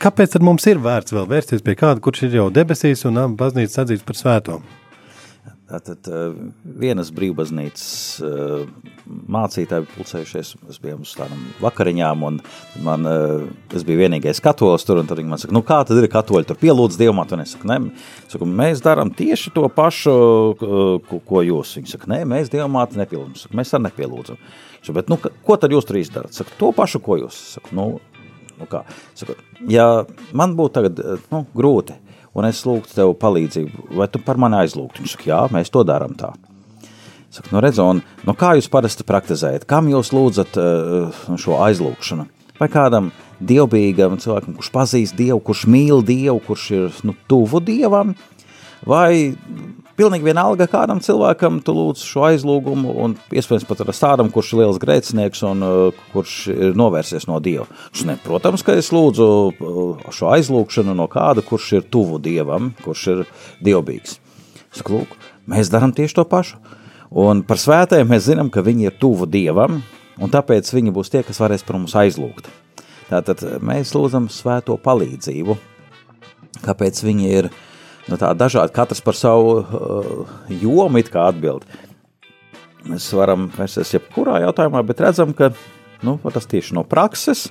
[0.01, 3.83] kāpēc tad mums ir vērts vēl vērsties pie kāda, kurš ir jau debesīs un baznīca
[3.83, 4.59] atzīts par svēto?
[5.67, 6.07] Tātad
[6.79, 7.87] vienas brīvbaznīcas
[9.35, 12.37] mācītāji pulcējušies, mēs bijām uz tādām vakariņām, un
[12.85, 13.03] man,
[13.75, 16.47] es biju vienīgais katolis tur, un tad viņi man saka, nu kā tad ir katoļi,
[16.47, 17.81] tur pielūdz dievmātu, un es saku, ne,
[18.31, 20.15] saku, mēs darām tieši to pašu,
[20.61, 21.75] ko, ko jūs.
[21.81, 24.39] Viņi saka, nē, mēs dievmātu nepielūdzam, saku, mēs arī nepielūdzam.
[24.79, 26.37] Saku, bet, nu, ko tad jūs tur izdarat?
[26.37, 27.43] Saku, to pašu, ko jūs.
[27.57, 27.89] Saku, nu,
[28.59, 28.83] nu kā?
[29.17, 29.37] Saku,
[29.71, 29.87] ja
[30.37, 31.01] man būtu tagad,
[31.33, 31.97] nu, grūti,
[32.37, 35.03] un es lūgtu tev palīdzību, vai tu par mani aizlūgtu?
[35.03, 36.33] Viņš saka, jā, mēs to darām tā.
[37.33, 39.67] Saka, nu redz, un nu kā jūs parasti praktizējat?
[39.69, 42.27] Kam jūs lūdzat uh, šo aizlūgšanu?
[42.57, 43.11] Vai kādam
[43.43, 48.15] dievbijīgam cilvēkam, kurš pazīst Dievu, kurš mīl Dievu, kurš ir nu, tuvu Dievam,
[48.87, 49.35] vai
[49.97, 54.79] pilnīgi vienalga kādam cilvēkam tu lūdz šo aizlūgumu, un iespējams pat tādam, kurš ir liels
[54.81, 57.65] grēcinieks un uh, kurš ir novērsies no Dieva.
[58.07, 63.05] Ne, protams, ka es lūdzu uh, šo aizlūgšanu no kāda, kurš ir tuvu Dievam, kurš
[63.13, 63.23] ir
[63.65, 64.19] dievbīgs.
[64.77, 65.15] Saku, lūk,
[65.49, 66.61] mēs darām tieši to pašu.
[67.17, 69.81] Un par svētēm mēs zinām, ka viņi ir tuvu Dievam,
[70.21, 72.51] un tāpēc viņi būs tie, kas varēs par mums aizlūgt.
[73.07, 75.55] Tātad mēs lūdzam svēto palīdzību.
[76.65, 77.57] Kāpēc viņi ir uh,
[78.07, 81.65] nu, tā, dažādi, katrs par savu uh, jomu atbild.
[82.87, 85.51] Mēs varam vērsties jebkurā jautājumā, bet redzam, ka
[86.05, 87.47] nu, tas tieši no prakses,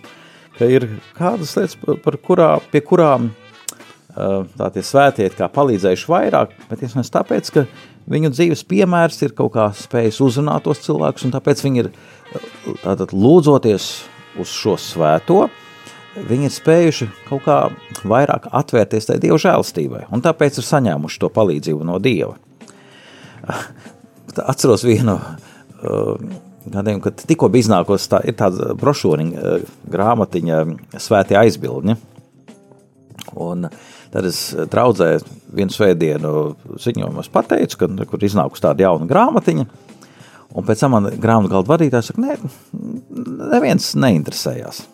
[0.57, 6.57] ka ir kādas lietas, par kurā, pie kurām uh, tā tie svētie kā palīdzējuši vairāk,
[6.71, 7.67] bet iespējams tāpēc, ka
[8.09, 12.51] viņu dzīves piemērs ir kaut kā spējis uzrunāt tos cilvēkus, un tāpēc viņi ir uh,
[12.87, 13.93] tātad lūdzoties
[14.41, 15.66] uz šo svēto, uh,
[16.25, 17.59] viņi ir spējuši kaut kā
[18.09, 22.37] vairāk atvērties tai Dieva žēlastībai, un tāpēc ir saņēmuši to palīdzību no Dieva.
[24.53, 26.17] Atceros vienu uh,
[26.67, 30.63] gadījumu, kad tikko bija iznākos, tā tāda brošūriņa, uh, grāmatiņa
[31.03, 31.97] svētie aizbildņi,
[33.43, 33.69] un
[34.13, 34.41] tad es
[34.73, 35.17] draudzē
[35.57, 36.33] vienu svētdienu
[36.83, 39.67] ziņojumos pateicu, ka, kur iznākus tāda jauna grāmatiņa,
[40.57, 42.37] un pēc tam man grāmatu galda vadītājs saka, nē,
[43.53, 44.85] neviens neinteresējās.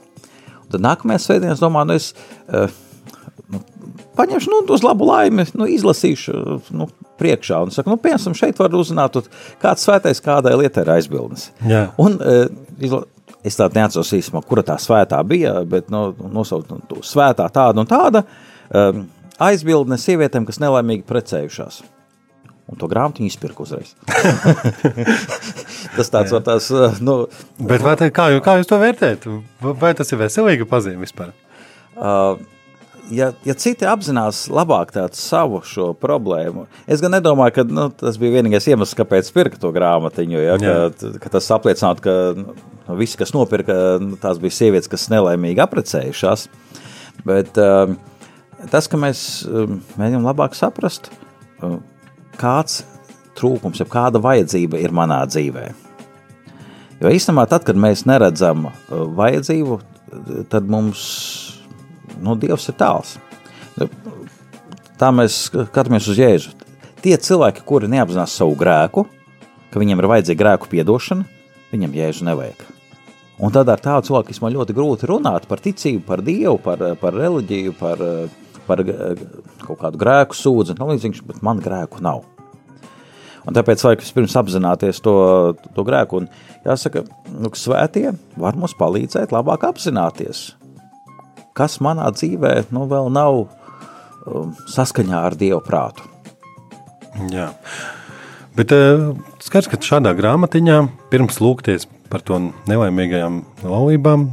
[0.73, 2.11] Tad nākamajā svētdienā es domāju, nu es
[2.49, 2.81] uh,
[3.53, 3.63] nu,
[4.19, 6.37] paņemšu nu, uz labu laimi, nu, izlasīšu
[6.77, 6.89] nu,
[7.21, 7.63] priekšā.
[7.67, 9.19] Un saku, nu, piemēram, šeit var uzzināt,
[9.63, 11.51] kāds svētais kādai lietai ir aizbildnis.
[11.69, 11.87] Jā.
[12.03, 13.03] Un, uh,
[13.43, 17.91] es tādu neatceros īstenībā, kura tā svētā bija, bet nu, nosaukt nu, svētā tāda un
[17.91, 18.25] tāda
[18.71, 19.05] um,
[19.43, 21.83] aizbildne sievietēm, kas nelaimīgi precējušās.
[22.71, 23.93] Un to grāmatu izpirku uzreiz.
[25.97, 27.25] tas tāds var tās, eh, nu...
[27.59, 29.27] Bet vai tā, kā, kā jūs to vērtējat?
[29.83, 31.35] Vai tas ir veselīga pazīme vispār?
[31.93, 32.39] Uh,
[33.13, 38.39] ja, ja citi apzinās labāk savu šo problēmu, es gan nedomāju, ka nu, tas bija
[38.39, 40.41] vienīgais iemesls, kāpēc pirka to grāmatiņu.
[40.41, 42.57] Ja, ka, ka tas apliecinātu, ka nu,
[42.99, 46.47] visi, kas nopirka, nu, tās bija sievietes, kas nelaimīgi aprecējušās.
[47.29, 47.93] Bet uh,
[48.73, 49.67] tas, ka mēs uh,
[50.01, 51.11] mēģinām labāk saprast,
[51.61, 51.81] uh,
[52.41, 52.83] kāds
[53.39, 55.67] trūkums, ja kāda vajadzība ir manā dzīvē.
[57.03, 58.75] Jo īstenībā, tad, kad mēs neredzam uh,
[59.17, 59.79] vajadzību,
[60.53, 61.03] tad mums
[62.23, 63.17] nu, Dievs ir tāls.
[63.79, 63.89] Nu,
[65.01, 66.53] tā mēs skatāmies uz Jēzu.
[67.03, 69.07] Tie cilvēki, kuri neapzinās savu grēku,
[69.73, 71.27] ka viņiem ir vajadzīga grēku piedošana,
[71.73, 72.63] viņam Jēzu nevajag.
[73.43, 77.17] Un tad ar tādu cilvēku īstenībā ļoti grūti runāt par ticību, par Dievu, par, par
[77.17, 78.05] reliģiju, par,
[78.67, 80.77] par kaut kādu grēku sūdzi.
[80.79, 82.25] Nu, līdzīgs, bet man grēku nav.
[83.43, 85.15] Un tāpēc vajag vispirms apzināties to,
[85.75, 86.23] to grēku.
[86.23, 86.29] Un
[86.67, 90.53] jāsaka, nu, ka svētie var mums palīdzēt labāk apzināties,
[91.59, 96.07] kas manā dzīvē nu, vēl nav um, saskaņā ar Dievu prātu.
[97.33, 97.51] Jā.
[98.57, 99.11] Bet uh,
[99.43, 100.79] skaidrs, ka šādā grāmatiņā
[101.13, 104.29] pirms lūgties par to nelaimīgajām laulībām,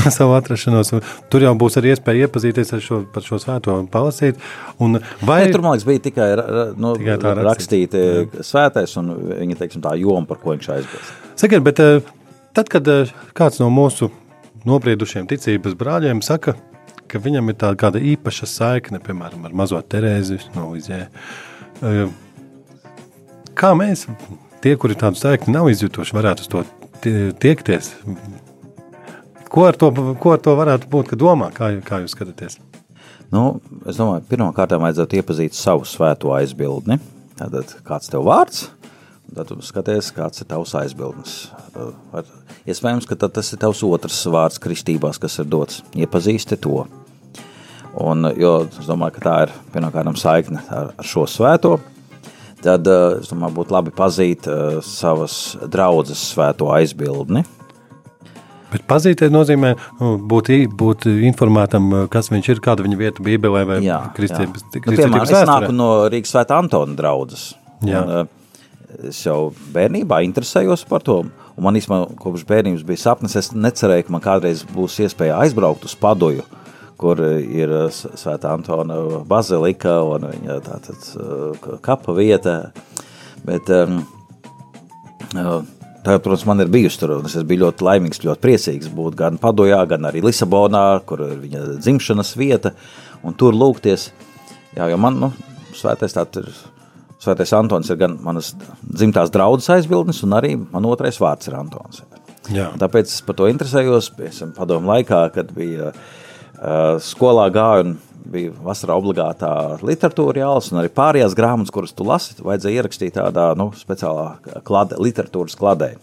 [0.16, 0.92] savu atrašanos.
[1.32, 4.40] Tur jau būs arī iespēja iepazīties ar šo, šo svēto un palasīt.
[4.82, 5.42] Un vai...
[5.46, 6.30] ne, tur, man liekas, bija tikai,
[6.80, 8.02] nu, tikai tā rakstīta
[8.46, 11.14] svētais un viņa, teiksim, tā joma, par ko viņš aizbilst.
[11.42, 12.00] Sakiet, bet eh,
[12.56, 14.10] tad, kad eh, kāds no mūsu
[14.68, 16.54] nobriedušiem ticības brāļiem saka,
[17.10, 22.06] ka viņam ir tāda kāda īpaša saikne, piemēram, ar mazo Terēzi no eh,
[23.58, 24.06] kā mēs
[24.62, 26.64] tie, kuri tādu saikni nav izjutuši, varētu uz to
[27.02, 27.92] tie- tiekties.
[29.52, 32.56] Ko ar to, ko ar to varētu būt, ka domā, kā, kā jūs skatāties?
[33.32, 36.96] Nu, es domāju, pirmkārt, vajadzētu iepazīt savu svēto aizbildni.
[37.36, 38.62] Tātad, kāds ir tavs vārds,
[39.32, 41.36] tad tu skaties, kāds ir tavs aizbildnis.
[42.12, 42.32] Var-
[42.68, 45.80] Iespējams, ka tas ir tavs otrs vārds kristībās, kas ir dots.
[45.98, 46.84] Iepazīsti to.
[48.00, 51.78] Un, jo es domāju, ka tā ir pirmkārt saikne ar, ar šo svēto.
[52.62, 57.42] Tad uh, es domāju, būtu labi pazīt uh, savas draudzes svēto aizbildni.
[58.72, 63.80] Bet pazīties nozīmē nu, būt, būt informētam, kas viņš ir, kāda viņa vieta Bībelē vai
[63.84, 63.98] jā.
[64.08, 67.50] Nu, piemēram, es nāku no Rīgas Svētā Antona draudzes.
[67.84, 68.00] Jā.
[68.00, 71.20] Un, uh, es jau bērnībā interesējos par to.
[71.52, 73.36] Un man īstenībā kopš bērnības bija sapnis.
[73.36, 76.46] Es necerēju, ka man kādreiz būs iespēja aizbraukt uz Padoju,
[77.00, 82.56] kur uh, ir Svētā Antona bazilika un viņa tātad kapa vieta.
[83.44, 84.00] Bet, um,
[86.02, 89.36] Tā, protams, man ir bijusi tur, un es biju ļoti laimīgs, ļoti priecīgs būt gan
[89.38, 92.72] Padojā, gan arī Lisabonā, kur ir viņa dzimšanas vieta,
[93.22, 94.08] un tur lūgties.
[94.74, 95.30] Jā, jo man, nu,
[95.78, 96.48] svētais tāds ir,
[97.22, 98.50] svētais Antons ir gan manas
[98.82, 102.02] dzimtās draudzes aizbildnis, un arī man otrais vārds ir Antons.
[102.50, 102.72] Jā.
[102.82, 107.94] Tāpēc es par to interesējos, piemēram, padomu laikā, kad bija uh, skolā gāju un
[108.32, 109.50] bija vasarā obligātā
[109.82, 115.00] literatūra jālas, un arī pārējās grāmatas, kuras tu lasi, vajadzēja ierakstīt tādā nu, speciālā klade,
[115.02, 115.94] literatūras kladē.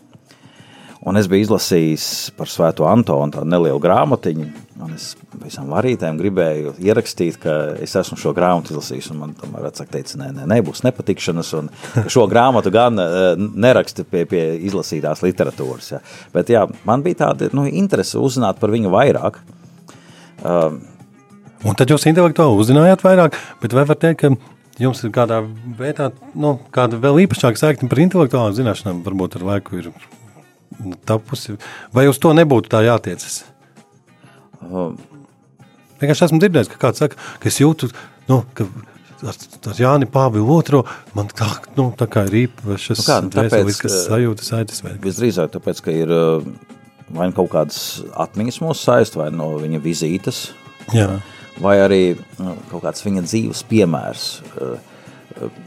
[1.08, 2.06] Un es biju izlasījis
[2.36, 4.48] par Svēto Antonu tādu nelielu grāmatiņu,
[4.92, 10.28] es visam varītēm gribēju ierakstīt, ka es esmu šo grāmatu izlasījis, man tomēr teica, nē,
[10.36, 11.54] nē, nebūs nepatikšanas,
[12.12, 15.92] šo grāmatu gan eh, neraksti pie, pie izlasītās literatūras.
[15.96, 16.04] Ja.
[16.36, 19.40] Bet jā, man bija tāda nu, interese uzzināt par viņu vairāk.
[21.68, 24.30] Un tad jūs intelektuāli uzzinājāt vairāk, bet vai var teikt, ka
[24.80, 25.42] jums ir kādā
[25.80, 31.58] veidā, nu, kāda vēl īpašāka saikne par intelektuālām zināšanām, varbūt ar laiku ir nu, tapusi,
[31.96, 33.42] vai uz to nebūtu tā jātiecas?
[36.00, 37.90] Vienkārši esmu dzirdējis, ka kāds saka, ka es jūtu,
[38.32, 38.68] nu, ka
[39.28, 39.36] ar,
[39.74, 40.86] ar Jāni Pāvilu otro
[41.18, 44.54] man tā, nu, tā kā ir īpašas Nu kā, nu, tāpēc, sajūtas
[44.86, 46.14] vai- Visdrīzāk tāpēc, ka ir
[47.10, 47.82] vai nu kaut kādas
[48.16, 50.46] atmiņas mūsu saist, vai no viņa vizītes,
[50.96, 51.20] Jā,
[51.62, 52.04] vai arī
[52.40, 54.30] nu, kaut kāds viņa dzīves piemērs.
[54.60, 54.88] eh,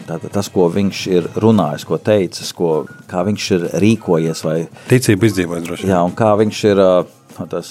[0.05, 4.57] Tātad tas, ko viņš ir runājis, ko teicis, ko, kā viņš ir rīkojies, vai
[4.91, 5.93] ticība izdzīvoja droši vien.
[5.95, 6.91] jā, un kā viņš ir ā,
[7.39, 7.71] nu, tas,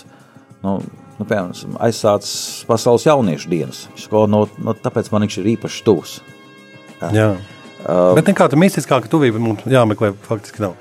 [0.64, 0.78] nu,
[1.20, 3.84] nu, piemēram, aizsācis pasaules jauniešu dienas.
[4.10, 6.16] Ko, no, no, tāpēc man viņš ir īpaši tūs.
[7.12, 7.36] Jā.
[7.82, 10.80] Uh, Bet nekāda mistiskāka tuvība mums jāmeklē faktiski nav.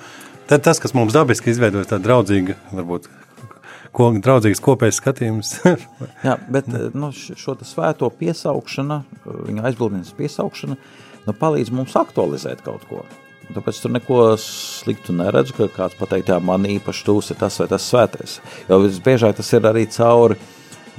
[0.48, 3.11] Tad tas, kas mums dabiski izveidojas tāda draudzīga, varbūt
[3.96, 5.55] ko, draudzīgs kopējs skatījums.
[6.26, 9.00] Jā, bet nu, š- šo svēto piesaukšana,
[9.48, 10.79] viņa aizbildnības piesaukšana,
[11.26, 13.05] nu, palīdz mums aktualizēt kaut ko.
[13.50, 17.66] Tāpēc tur neko sliktu neredzu, ka kāds pateikt, jā, man īpaši tūs ir tas vai
[17.72, 18.37] tas svētais.
[18.68, 20.38] Jo visbiežāk tas ir arī cauri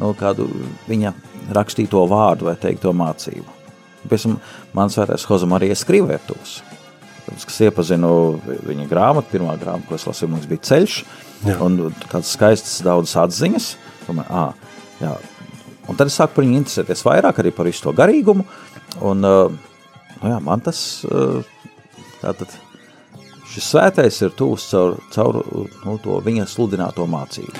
[0.01, 0.49] nu, kādu
[0.89, 1.13] viņa
[1.55, 3.47] rakstīto vārdu vai teikto mācību.
[4.01, 4.35] Piemēram,
[4.75, 6.59] man svētais Hozam arī skrivē tūs.
[7.31, 8.07] Tāpēc, kas iepazinu
[8.67, 10.95] viņa grāmatu, pirmā grāmata, ko es lasīju, bija ceļš,
[11.47, 11.55] Jā.
[11.63, 11.77] un
[12.09, 13.67] tādas skaistas daudzas atziņas.
[14.11, 14.41] Ā,
[14.99, 15.13] jā.
[15.87, 18.43] Un tad es sāku par viņu interesēties vairāk arī par visu to garīgumu,
[19.07, 20.81] un nu jā, man tas,
[22.19, 22.51] tātad,
[23.53, 25.39] šis svētais ir tūs caur, caur
[25.85, 27.55] nu, to viņa sludināto mācību.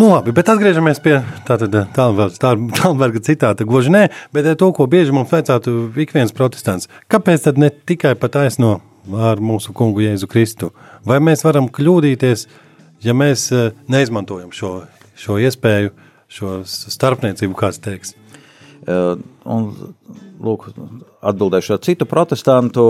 [0.00, 3.66] Nu, labi, bet atgriežamies pie tālberga citāta.
[3.68, 6.88] Gluži nē, bet eh, to, ko bieži mums vajadzētu ik viens protestants.
[7.12, 8.78] Kāpēc tad ne tikai pat aizno
[9.28, 10.70] ar mūsu kungu Jēzu Kristu?
[11.04, 12.46] Vai mēs varam kļūdīties,
[13.04, 14.72] ja mēs eh, neizmantojam šo,
[15.20, 15.92] šo iespēju,
[16.30, 18.16] šo starpniecību, kāds teiks?
[18.88, 19.64] Un,
[20.40, 20.70] lūk,
[21.28, 22.84] atbildēšu ar citu protestantu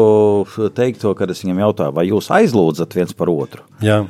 [0.77, 3.67] teikto, kad es viņam jautāju, vai jūs aizlūdzat viens par otru.
[3.83, 4.05] Jā,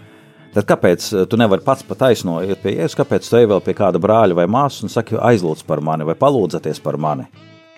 [0.54, 3.62] Tad kāpēc uh, tu nevari pats pat taisno iet pie jēzus, kāpēc tu ej vēl
[3.64, 7.28] pie kāda brāļa vai māsas un saki, aizlūdz par mani vai palūdzaties par mani?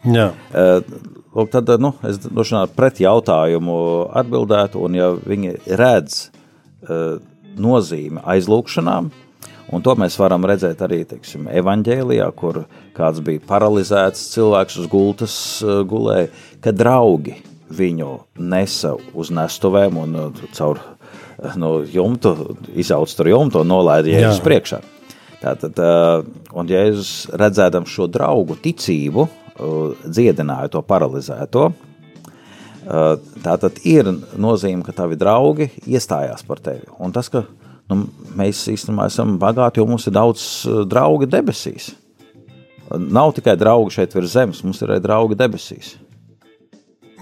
[0.09, 0.31] jā.
[0.51, 3.77] Uh, tad uh, nu, es droši vien pret jautājumu
[4.23, 7.21] atbildētu, un ja viņi redz uh,
[7.61, 9.13] nozīmi aizlūgšanām,
[9.73, 12.65] un to mēs varam redzēt arī teiksim, evaņģēlijā, kur
[12.97, 15.37] kāds bija paralizēts cilvēks uz gultas
[15.89, 16.31] gulēja,
[16.65, 17.37] ka draugi
[17.73, 18.11] viņu
[18.41, 20.19] nesa uz nestuvēm un
[20.57, 20.81] caur
[21.59, 24.45] no jumtu, izauc tur jumtu un nolaida Jēzus Jā.
[24.47, 24.81] priekšā.
[25.43, 25.79] Tātad,
[26.55, 29.27] un Jēzus redzēdam šo draugu ticību,
[30.07, 31.73] dziedināja to paralizēto.
[32.83, 36.87] Tā tad ir nozīme, ka tavi draugi iestājās par tevi.
[37.03, 37.45] Un tas, ka
[37.91, 38.05] nu,
[38.39, 40.47] mēs īstenībā esam bagāti, jo mums ir daudz
[40.91, 41.93] draugu debesīs.
[42.93, 45.95] Nav tikai draugi šeit virs zemes, mums ir arī draugi debesīs.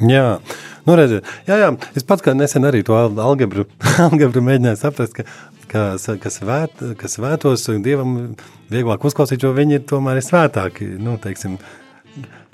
[0.08, 0.38] Jā,
[0.86, 3.66] nu redziet, jā, jā, es pats kā nesen arī to al- algebru,
[4.06, 5.26] algebru mēģināju saprast, ka,
[5.68, 8.14] ka, s- ka, svēt, ka svētos dievam
[8.72, 10.88] vieglāk uzklausīt, jo viņi tomēr ir svētāki.
[11.02, 11.58] Nu, teiksim,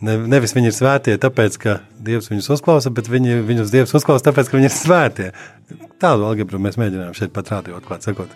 [0.05, 4.27] ne, nevis viņi ir svētie, tāpēc, ka dievs viņus uzklausa, bet viņi, viņus dievs uzklausa,
[4.29, 5.29] tāpēc, ka viņi ir svētie.
[6.03, 8.33] Tādu algebru mēs mēģinājām šeit pat rādījot, klāt sakot,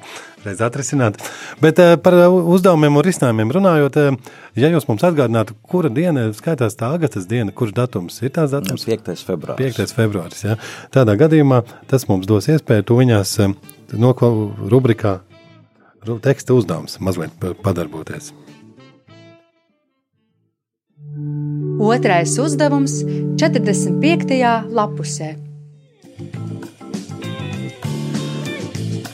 [0.47, 1.19] reiz atrisināt.
[1.61, 6.79] Bet eh, par uzdevumiem un risinājumiem runājot, eh, ja jūs mums atgādinātu, kura diena skaitās
[6.81, 8.87] tā agatas diena, kurš datums ir tās datums?
[8.89, 9.13] 5.
[9.29, 9.77] februāris.
[9.77, 9.95] 5.
[10.01, 10.45] februāris.
[10.49, 10.57] Ja?
[10.97, 11.61] Tādā gadījumā
[11.93, 13.55] tas mums dos iespēju tuviņās eh,
[14.01, 14.33] nokla
[14.73, 15.19] rubrikā
[16.09, 18.33] ru- teksta uzdevums mazliet pa- padarboties.
[21.81, 23.01] Otrais uzdevums
[23.41, 24.69] 45.
[24.71, 25.35] lapusē.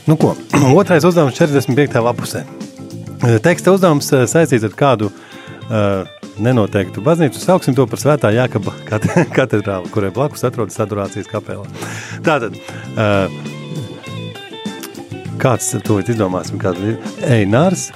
[0.07, 0.35] Nu ko,
[0.81, 2.03] otrais uzdevums 45.
[2.03, 2.45] lapusē.
[3.27, 6.05] Eh, Teksta uzdevums eh, saistīts ar kādu uh,
[6.43, 7.41] nenoteiktu baznīcu.
[7.41, 11.65] Sauksim to par Svētā Jākaba kat- katedrāli, kurai blakus atrodas adorācijas kapela.
[12.27, 12.59] Tātad,
[12.99, 13.31] uh,
[15.43, 16.61] kāds to izdomāsim?
[16.61, 17.89] Kādu Einārs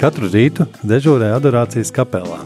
[0.00, 2.42] katru rītu dežūrē adorācijas kapelā,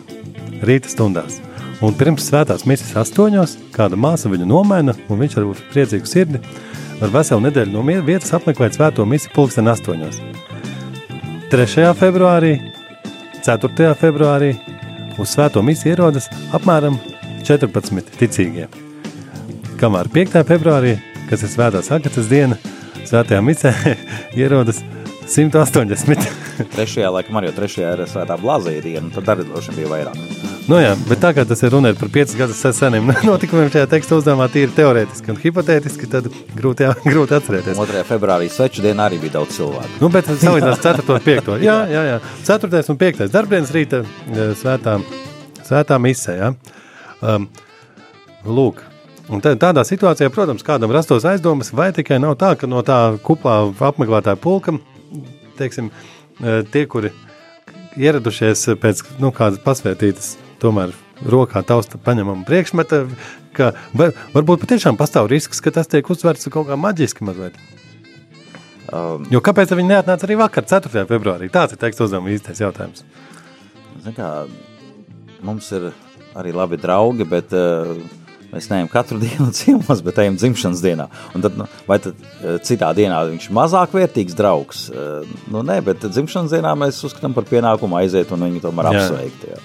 [0.64, 1.38] rīta stundās.
[1.84, 6.40] Un pirms svētās misijas astoņos kāda māsa viņu nomaina, un viņš ar priecīgu sirdi
[6.98, 10.18] var veselu nedēļu no vietas apmeklēt svēto misiju pulksten astoņos.
[11.52, 11.86] 3.
[11.96, 12.58] februārī,
[13.46, 13.94] 4.
[14.00, 14.50] februārī
[15.18, 16.98] uz svēto misiju ierodas apmēram
[17.46, 18.66] 14 ticīgie.
[19.78, 20.42] Kamēr 5.
[20.48, 20.96] februārī,
[21.30, 22.58] kas ir svētās agatas diena,
[23.06, 23.72] svētajā misē
[24.42, 24.82] ierodas
[25.30, 26.47] 180.
[26.74, 30.46] Trešajā, laikam, arī trešajā ir svētā blāzija diena, tad arī droši bija vairāk.
[30.68, 34.18] Nu jā, bet tā kā tas ir runa par 5 gadus seniem notikumiem šajā teksta
[34.18, 36.26] uzdevumā, tīri teorētiski un hipotētiski, tad
[36.58, 37.78] grūti, jā, grūti atcerēties.
[37.78, 38.02] 2.
[38.08, 39.96] februārī sveču dienā arī bija daudz cilvēku.
[40.02, 41.06] Nu, bet salīdzinās 4.
[41.14, 41.48] un 5.
[41.64, 42.18] Jā, jā, jā.
[42.50, 42.82] 4.
[42.92, 43.24] un 5.
[43.32, 44.98] darbdienas rīta eh, svētā,
[45.70, 46.36] svētā misē.
[46.36, 46.52] Ja?
[47.24, 47.48] Um,
[48.44, 48.84] lūk.
[49.32, 53.00] Un tā, tādā situācijā, protams, kādam rastos aizdomas, vai tikai nav tā, ka no tā
[53.24, 54.76] kuplā apmeklētāja pulka,
[55.56, 57.12] teiksim, eh, tie, kuri
[57.98, 60.94] ieradušies pēc nu, kādas pasvētītas, tomēr
[61.26, 63.02] rokā tausta paņemama priekšmeta,
[63.56, 67.58] ka var, varbūt patiešām pastāv risks, ka tas tiek uztverts kaut kā maģiski mazliet.
[68.88, 71.04] Um, Jo kāpēc viņi neatnāca arī vakar, 4.
[71.10, 71.50] februārī?
[71.52, 73.04] Tāds ir teksts uzdevuma īstais jautājums.
[74.16, 74.46] Kā,
[75.44, 75.90] mums ir
[76.38, 77.98] arī labi draugi, bet uh,
[78.52, 81.08] mēs neejam katru dienu ciemos, bet ejam dzimšanas dienā.
[81.36, 84.86] Un tad, nu, vai tad uh, citā dienā viņš ir mazāk vērtīgs draugs?
[84.92, 89.04] Uh, nu, nē, bet dzimšanas dienā mēs uzskatām par pienākumu aiziet un viņu tomēr Jā.
[89.04, 89.50] apsveikt.
[89.52, 89.60] Jā.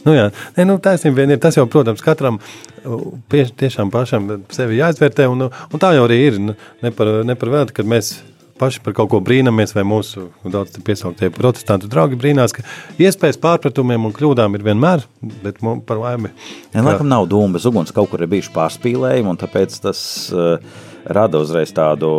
[0.00, 1.40] Nu, jā, Nē, nu, taisnība vien ir.
[1.42, 5.28] Tas jau, protams, katram uh, pie, tiešām pašam sevi jāizvērtē.
[5.28, 6.40] Un, un tā jau arī ir.
[6.40, 8.14] Nu, Ne par, ne par velti, kad mēs
[8.60, 12.64] paši par kaut ko brīnamies, vai mūsu daudz piesauktie protestantu draugi brīnās, ka
[13.00, 15.06] iespējas pārpratumiem un kļūdām ir vienmēr,
[15.44, 16.32] bet mums par laimi.
[16.74, 20.02] Ja, laikam nav dūma bez uguns, kaut kur ir bijuši pārspīlējumi, un tāpēc tas
[20.34, 22.10] uh, rada uzreiz tādu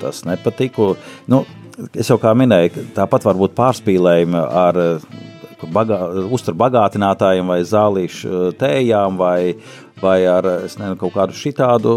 [0.00, 0.94] tas nepatiku.
[1.30, 1.44] Nu,
[1.92, 5.10] es jau kā minēju, tāpat var būt pārspīlējumi ar uh,
[5.74, 6.00] bagā,
[6.30, 9.54] uzturu bagātinātājiem vai zālīšu uh, tējām vai,
[10.02, 11.94] vai ar nezinu, kaut kādu šitādu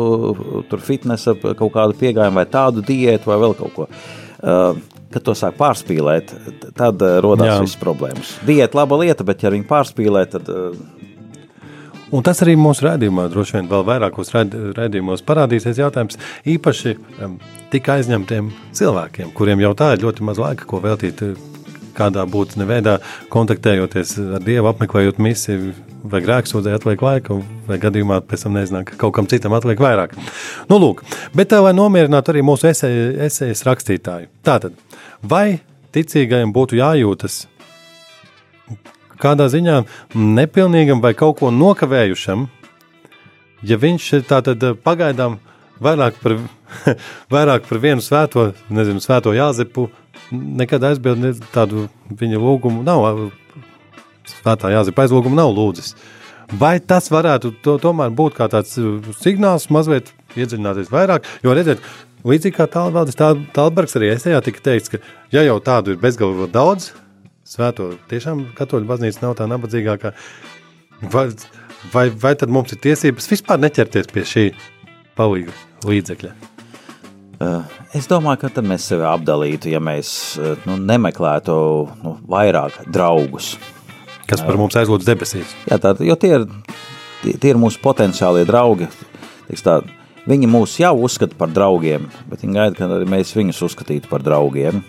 [0.86, 3.92] fitnesa, kaut kādu piegājumu vai tādu diētu vai vēl kaut ko.
[4.42, 4.74] Uh,
[5.12, 6.30] Kad to sāk pārspīlēt,
[6.80, 7.58] tad uh, Jā.
[7.60, 8.30] visas problēmas.
[8.48, 10.70] Diēta laba lieta, bet ja viņi pārspīlē, tad uh,
[12.12, 16.20] Un tas arī mūsu rādījumā, droši vien vēl vairākos raidījumos parādīsies jautājums
[16.52, 17.38] īpaši um,
[17.72, 21.24] tik aizņemtiem cilvēkiem, kuriem jau tā ir ļoti maz laika, ko veltīt
[21.98, 22.98] kādā būtnes veidā,
[23.34, 25.74] kontaktējoties ar Dievu, apmeklējot misiju,
[26.12, 27.38] vai grēksūdzē atliek laika,
[27.68, 30.16] vai gadījumā pēc tam nezināt, ka kaut kam citam atliek vairāk.
[30.72, 31.04] Nu, lūk,
[31.38, 32.94] bet tā, lai nomierinātu arī mūsu esē-
[33.28, 34.32] esejas rakstītāju.
[34.48, 34.78] Tātad,
[35.22, 35.62] vai
[35.94, 37.46] ticīgajam būtu jājūtas
[39.22, 39.84] kādā ziņā
[40.18, 42.48] nepilnīgam vai kaut ko nokavējušam,
[43.68, 45.38] ja viņš ir tātad eh, pagaidām
[45.82, 46.38] vairāk par,
[47.34, 49.90] vairāk par vienu svēto, nezinu, svēto Jāzepu,
[50.32, 51.88] nekad aizbildni tādu
[52.20, 53.32] viņa lūgumu nav,
[54.30, 55.96] svētā Jāzepa aizlūgumu nav lūdzis.
[56.60, 61.28] Vai tas varētu to, tomēr būt kā tāds uh, signāls, mazliet iedziļināties vairāk?
[61.46, 61.84] Jo redziet,
[62.28, 63.18] līdzīgi kā Tālvaldis
[63.56, 65.00] Tālbergs arī esējā tika teikts, ka
[65.32, 66.92] ja jau tādu ir bezgalīgi daudz,
[67.48, 70.14] svēto tiešām katoļu baznīca nav tā nabadzīgākā,
[71.08, 71.28] vai,
[71.96, 74.48] vai, vai tad mums ir tiesības vispār neķerties pie šī
[75.16, 75.56] palīga
[75.88, 76.51] līdzekļa?
[77.42, 77.64] Uh,
[77.98, 81.56] Es domāju, ka tad mēs sevi apdalītu, ja mēs uh, nu, nemeklētu
[82.06, 83.56] nu, vairāk draugus.
[84.30, 85.56] Kas par mums aizlūdz debesīs?
[85.68, 86.46] Jā, tā, jo tie ir,
[87.24, 88.88] tie, tie ir mūsu potenciālie draugi.
[89.66, 89.80] Tā,
[90.30, 94.24] viņi mūs jau uzskata par draugiem, bet viņi gaida, ka arī mēs viņus uzskatītu par
[94.24, 94.84] draugiem.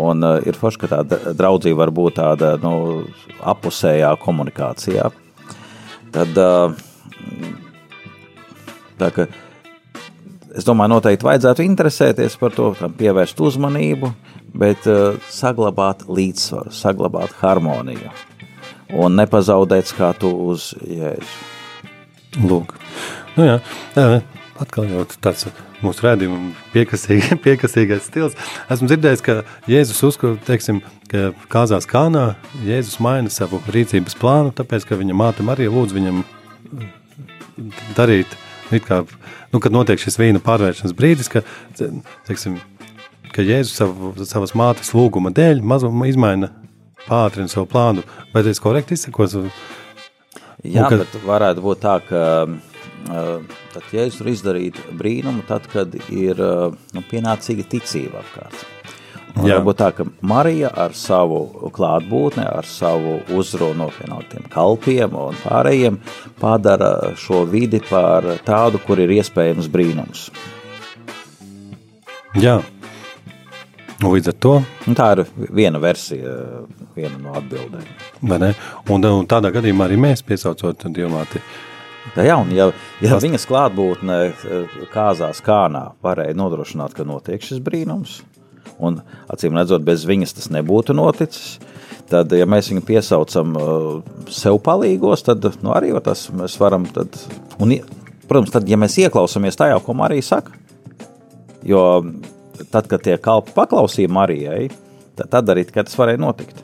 [0.00, 3.04] Un uh, ir forši, ka tā dra- draudzība var būt tāda nu,
[3.44, 5.10] apusējā komunikācijā.
[6.16, 6.78] Tad uh,
[8.96, 9.26] Tā ka
[10.56, 14.12] es domāju, noteikti vajadzētu interesēties par to, tam pievērst uzmanību,
[14.56, 18.12] bet uh, saglabāt līdzsvaru, saglabāt harmoniju
[18.96, 21.52] un nepazaudēt skatu uz jēzu.
[22.46, 22.74] Lūk,
[23.38, 23.54] nu jā,
[24.60, 25.46] atkal jau tāds
[25.84, 28.36] mūsu rādījuma piekasīga, piekasīgais stils.
[28.72, 29.38] Esmu dzirdējis, ka
[29.70, 32.28] Jēzus uzskata, teiksim, ka kāzās kānā
[32.66, 36.24] Jēzus maina savu rīcības plānu, tāpēc, ka viņa māte Marija lūdz viņam
[37.96, 38.36] darīt,
[38.86, 39.02] kā,
[39.52, 41.42] nu, kad notiek šis vīna pārvēršanas brīdis, ka,
[42.28, 42.58] teiksim,
[43.34, 46.52] ka Jēzus savu, savas mātes lūguma dēļ mazuma izmaina
[47.06, 48.04] pātrina savu plānu.
[48.34, 49.36] Vai tas korekti izsakos?
[50.66, 51.02] Jā, ka...
[51.04, 52.22] bet varētu būt tā, ka
[53.06, 58.64] tad Jēzus var izdarīt brīnumu tad, kad ir nu, pienācīga ticība apkārt.
[59.36, 65.36] Un varbūt tā, ka Marija ar savu klātbūtni, ar savu uzrunu no pienāktiem kalpiem un
[65.42, 65.98] pārējiem
[66.40, 70.30] padara šo vidi par tādu, kur ir iespējams brīnums.
[72.36, 72.58] Jā,
[74.04, 75.22] Un līdz ar to un tā ir
[75.56, 76.34] viena versija,
[76.92, 77.86] viena no atbildēm.
[78.92, 81.40] Un, un tādā gadījumā arī mēs piesaucot diamāti.
[82.12, 82.68] Jā, un ja,
[83.00, 83.24] ja Past...
[83.24, 84.18] viņas klātbūtne
[84.92, 88.20] kāzās kānā varēja nodrošināt, ka notiek šis brīnums,
[88.82, 89.00] un
[89.32, 91.56] acīm redzot, bez viņas tas nebūtu noticis,
[92.10, 93.56] tad, ja mēs viņu piesaucam
[94.32, 97.18] sev palīgos, tad nu, arī tas mēs varam, tad,
[97.62, 97.74] un,
[98.28, 100.54] protams, tad, ja mēs ieklausāmies tajā, ko Marija saka,
[101.66, 101.82] jo
[102.70, 104.68] tad, kad tie kalpi paklausīja Marijai,
[105.18, 106.62] tad, tad arī tas varēja notikt.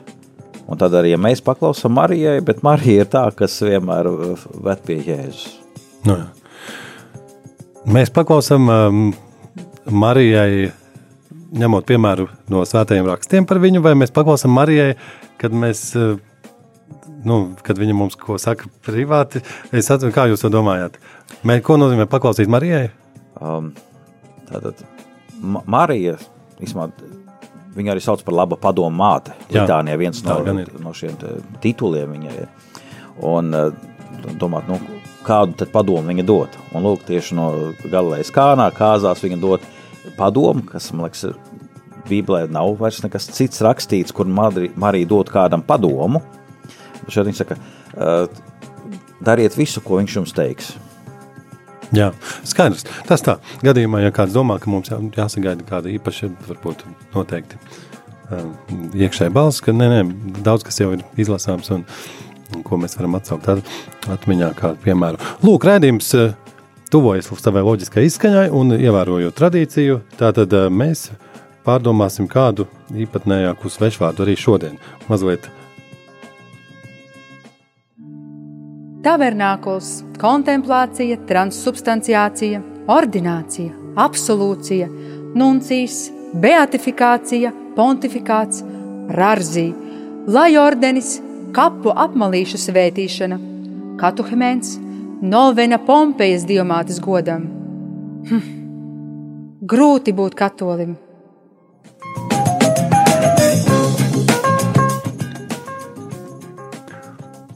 [0.63, 4.85] Un tad arī ja mēs paklausām Marijai, bet Marija ir tā, kas vienmēr uh, ved
[4.87, 5.57] pie Jēzus.
[6.07, 7.11] Nu, jā.
[7.91, 9.01] mēs paklausām um,
[9.91, 10.71] Marijai,
[11.53, 14.93] ņemot piemēru no svētajiem rakstiem par viņu, vai mēs paklausām Marijai,
[15.41, 15.91] kad mēs.
[15.97, 16.21] Uh,
[17.23, 19.39] nu, kad viņa mums ko saka privāti,
[19.71, 20.97] es atceros, kā jūs to domājat.
[21.47, 22.89] Mē, ko nozīmē paklausīt Marijai?
[23.39, 23.71] Um,
[24.49, 24.83] tātad
[25.43, 26.17] Marija,
[26.63, 26.89] īsmā,
[27.75, 29.35] viņa arī sauc par laba padomu māte.
[29.51, 30.39] Litānijā viens no,
[30.83, 31.17] no šiem
[31.63, 32.51] tituliem viņai ir.
[33.27, 33.71] Un eh,
[34.39, 34.79] domāt, nu,
[35.25, 36.57] kādu tad padomu viņa dot?
[36.73, 37.49] Un lūk, tieši no
[37.83, 39.67] Galilejas kānā kāzās viņa dot
[40.17, 41.33] padomu, kas, man liekas,
[42.07, 46.19] Bībelē nav vairs nekas cits rakstīts, kur Marija dod kādam padomu.
[47.07, 47.57] Šeit viņa saka,
[49.23, 50.73] dariet visu, ko viņš jums teiks.
[51.93, 52.09] Jā,
[52.47, 52.87] skaidrs.
[53.07, 53.37] Tas tā.
[53.63, 57.59] Gadījumā, ja kāds domā, ka mums jā, jāsagaida kāda īpaša, varbūt noteikti
[58.97, 59.99] iekšēja balss, ka nē, nē,
[60.45, 61.83] daudz kas jau ir izlasāms un,
[62.55, 63.49] un ko mēs varam atsaukt
[64.09, 65.21] atmiņā kādu piemēru.
[65.45, 66.09] Lūk, rēdījums
[66.93, 71.09] tuvojas savai loģiskai izskaņai un ievērojot tradīciju, tātad uh, mēs
[71.65, 74.79] pārdomāsim kādu īpatnējāku svešvārdu arī šodien.
[75.09, 75.49] Mazliet
[79.03, 84.87] Tavernākuls, kontemplācija, transsubstanciācija, ordinācija, absolūcija,
[85.35, 86.05] nuncijas,
[86.39, 88.61] beatifikācija, pontifikāts,
[89.11, 89.65] rarzī,
[90.31, 91.17] lai ordenis,
[91.53, 93.41] kapu apmalīšu svētīšana,
[93.99, 94.77] katuhemēns,
[95.23, 97.47] novena Pompejas diamātes godam.
[98.27, 98.43] Hm.
[99.63, 100.97] Grūti būt katolim!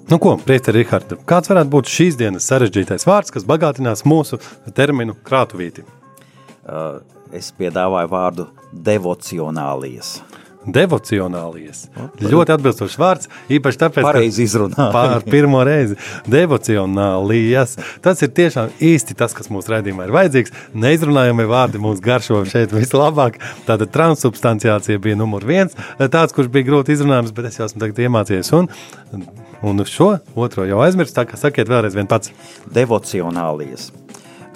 [0.07, 4.39] Nu, ko, Priester, Rihards, kāds varētu būt šīs dienas sarežģītais vārds, kas bagātinās mūsu
[4.72, 5.84] terminu krātuvīti?
[6.63, 7.01] Uh,
[7.36, 10.22] es piedāvāju vārdu devocionālijas.
[10.68, 11.86] Devocionālijas.
[12.22, 14.89] Ļoti atbilstošs vārds, īpaši tāpēc, Pareizi izrunā.
[14.95, 15.97] Pār pirmo reizi.
[16.28, 17.78] Devocionālijas.
[18.03, 20.55] Tas ir tiešām īsti tas, kas mūsu raidījumā ir vajadzīgs.
[20.78, 23.39] Neizrunājami vārdi mums garšo šeit vislabāk.
[23.70, 25.78] Tāda transubstanciācija bija numur viens.
[25.97, 28.53] Tāds, kurš bija grūti izrunājams, bet es jau esmu tagad iemācījies.
[28.59, 28.72] Un
[29.61, 32.30] Un uz šo otro jau aizmirst, tā kā sakiet vēlreiz vien pats.
[32.74, 33.89] Devocionālijas.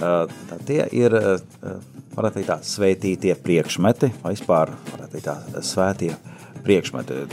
[0.02, 0.30] Uh,
[0.66, 1.74] tie ir, uh,
[2.16, 4.74] varētu teikt tā, svētītie priekšmeti, vai vispār,
[5.24, 6.12] tā, svētie
[6.66, 7.26] priekšmeti.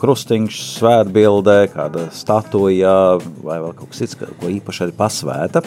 [0.00, 2.94] Krustiņš, svētbildē, kāda statuja
[3.44, 5.64] vai vēl kaut kas cits, ko īpaši arī pasvēta.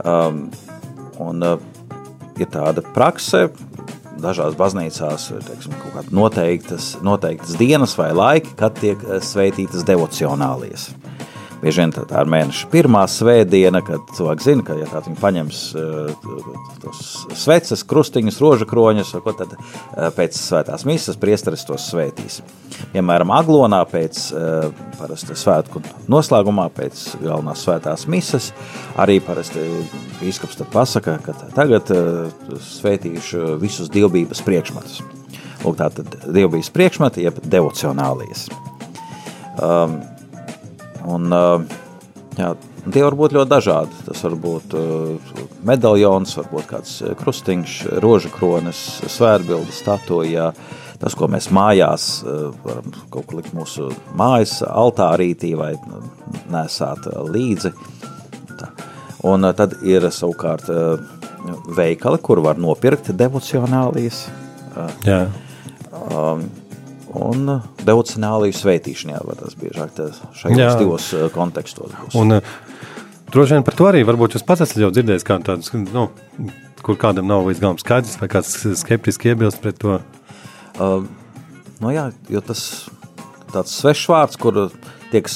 [0.00, 0.46] Um,
[1.20, 1.58] un uh,
[2.40, 3.48] ir tāda prakse,
[4.20, 5.76] dažās baznīcās teiksim,
[6.14, 10.90] noteiktas, noteiktas dienas vai laiki, kad tiek eh, sveitītas devocionālijas.
[11.60, 15.58] Bieži vien tā ir mēneša pirmā svētdiena, kad cilvēks zina, ka, ja tā viņi paņems
[15.76, 16.28] uh,
[16.80, 17.00] tos
[17.36, 22.40] sveces, krustiņus, roža kroņus, ko tad uh, pēc svētās misas priesteris tos svētīs.
[22.94, 28.54] Piemēram, Aglonā pēc uh, parasti svētku noslēgumā, pēc galvenās svētās misas,
[28.96, 29.66] arī parasti
[30.22, 31.92] bīskaps tad pasaka, ka tagad
[32.70, 35.02] svētīšu visus dievbības priekšmetus.
[35.60, 38.46] Lūk, tātad dievbijas priekšmeti, jeb devocionālijas.
[39.60, 40.00] Um,
[41.10, 41.32] Un,
[42.38, 42.50] jā,
[42.86, 44.02] tie var būt ļoti dažādi.
[44.06, 44.76] Tas var būt
[45.66, 50.50] medaļons, varbūt kāds krustiņš, roža kronis, svētbildes, statuja.
[51.00, 52.08] Tas, ko mēs mājās
[52.60, 53.88] varam kaut kur likt mūsu
[54.20, 55.72] mājas altārītī vai
[56.52, 57.72] nesāt līdzi.
[59.30, 60.68] Un tad ir savukārt
[61.76, 64.26] veikali, kur var nopirkt devocionālijas.
[65.08, 65.24] Jā.
[65.90, 66.44] Um,
[67.16, 69.98] un devocionāliju sveitīšanā, vai tas biežāk
[70.38, 70.72] šajos Jā.
[70.78, 72.16] divos kontekstos būs.
[72.20, 72.38] Un,
[73.32, 76.08] droši vien par to arī varbūt jūs pats esat jau dzirdējis, kā tādus, nu,
[76.86, 79.98] kur kādam nav līdz galam skaidrs, vai kāds skeptiski iebilst pret to.
[80.80, 81.02] Uh,
[81.82, 82.64] nu jā, jo tas
[83.50, 84.68] tāds svešs vārds, kur
[85.10, 85.26] tiek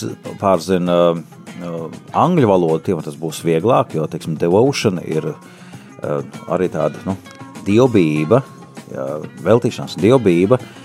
[0.40, 6.22] pārzina uh, angļu valodu, tiem tas būs vieglāk, jo, teiksim, devotion ir uh,
[6.54, 7.18] arī tāda, nu,
[7.66, 8.44] dievbība,
[8.94, 9.10] jā,
[9.44, 10.80] veltīšanās dievbība, uh,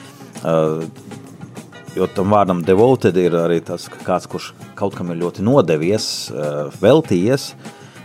[1.98, 6.06] Jo tam vārdam devoted ir arī tas, ka kāds, kurš kaut kam ir ļoti nodevies,
[6.32, 7.50] uh, veltījies,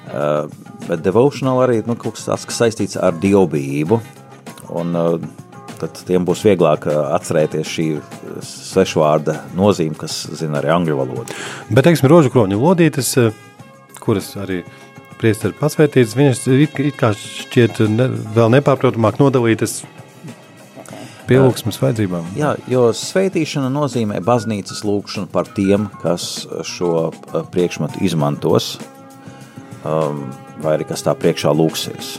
[0.09, 0.49] uh,
[0.89, 4.01] bet devotional arī nu, kaut kas tāds, kas saistīts ar dievbijību.
[4.75, 4.97] Un,
[5.79, 7.87] tad tiem būs vieglāk atcerēties šī
[8.47, 11.37] svešvārda nozīme, kas zina arī angļu valodu.
[11.69, 13.13] Bet, teiksim, rožu kroņu lodītes,
[14.01, 14.63] kuras arī
[15.21, 19.83] priesteri pasvētītas, viņas it, it kā šķiet ne, vēl nepārprotamāk nodalītas
[21.29, 22.33] pielūgsmes vajadzībām.
[22.39, 28.75] Jā, jo svētīšana nozīmē baznīcas lūgšanu par tiem, kas šo eh, priekšmetu izmantos,
[29.85, 30.27] um,
[30.63, 32.17] vai arī kas tā priekšā lūksies.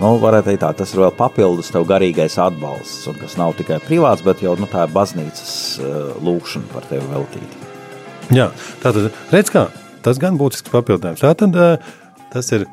[0.00, 3.76] Nu, varētu teikt, tā, tas ir vēl papildus tev garīgais atbalsts, un kas nav tikai
[3.84, 7.68] privāts, bet jau nu, tā ir baznīcas uh, lūgšana par tevi veltīta.
[8.32, 8.48] Jā,
[8.80, 9.66] tātad redz kā,
[10.06, 11.20] tas gan būtisks papildinājums.
[11.20, 11.92] Tātad uh,
[12.32, 12.64] tas ir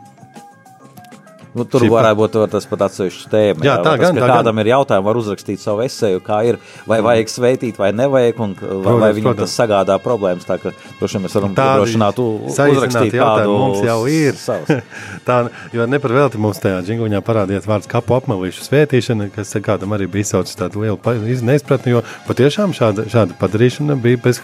[1.57, 3.65] Nu, tur Šī varētu būt tas pat atsevišķs tēma.
[3.65, 4.19] Jā, jā tā tas, gan.
[4.21, 4.63] Tā kādam gan.
[4.63, 8.67] ir jautājumi, var uzrakstīt savu esēju, kā ir, vai vajag sveitīt, vai nevajag, un vai,
[8.69, 9.43] protams, vai viņam protams.
[9.43, 10.47] tas sagādā problēmas.
[10.47, 14.37] Tā ka droši vien mēs varam nodrošināt, uzrakstīt kādu mums jau ir.
[15.27, 15.39] tā,
[15.73, 20.09] jo ne par velti mums tajā džinguņā parādījās vārds kapu apmelīšu svētīšana, kas kādam arī
[20.11, 20.99] bija saucis tādu lielu
[21.47, 24.41] neizpratni, jo patiešām šāda, šāda padarīšana bija bez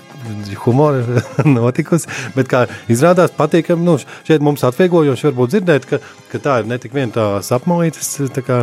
[0.63, 1.21] humora
[1.57, 3.97] notikusi, bet kā izrādās patīkam, nu,
[4.27, 5.99] šeit mums atvieglojoši varbūt dzirdēt, ka,
[6.31, 8.59] ka tā ir ne tik vien tā sapmalītes, tā kā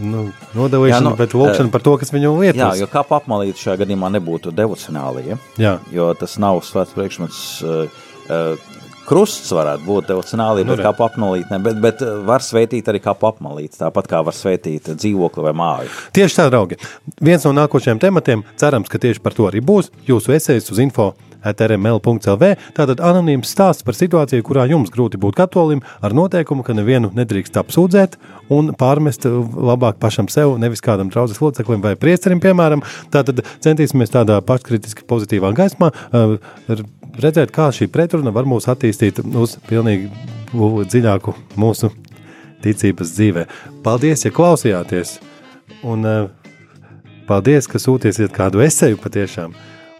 [0.00, 0.26] nu,
[0.56, 2.62] nodalīšana, nu, bet lūkšana par to, kas viņu lietas.
[2.62, 5.76] Jā, jo kā apmalīt šajā gadījumā nebūtu devocionāli, ja?
[5.92, 7.44] jo tas nav svēts priekšmets.
[7.62, 8.72] Uh,
[9.06, 13.12] Krusts varētu būt devocionāli, nu, bet kā apmalīt, ne, bet, bet var sveitīt arī kā
[13.14, 15.92] apmalīt, tāpat kā var sveitīt dzīvokli vai māju.
[16.16, 16.80] Tieši tā, draugi.
[17.22, 21.12] Viens no nākošajiem tematiem, cerams, ka tieši par to arī būs jūsu esejas uz info
[21.44, 22.50] rml.lv.
[22.76, 27.58] Tātad anonīms stāsts par situāciju, kurā jums grūti būt katolim, ar noteikumu, ka nevienu nedrīkst
[27.60, 28.16] apsūdzēt
[28.54, 32.84] un pārmest labāk pašam sev, nevis kādam draudzes loceklim vai priesterim, piemēram.
[33.14, 36.36] Tātad centīsimies tādā paškritiski pozitīvā gaismā uh,
[37.20, 40.10] redzēt, kā šī pretruna var mūs attīstīt uz pilnīgi
[40.56, 41.92] dziļāku mūsu
[42.64, 43.46] ticības dzīvē.
[43.84, 45.18] Paldies, ja klausījāties!
[45.86, 46.28] Un uh,
[47.28, 49.56] paldies, ka sūtīsiet kādu esēju patiešām!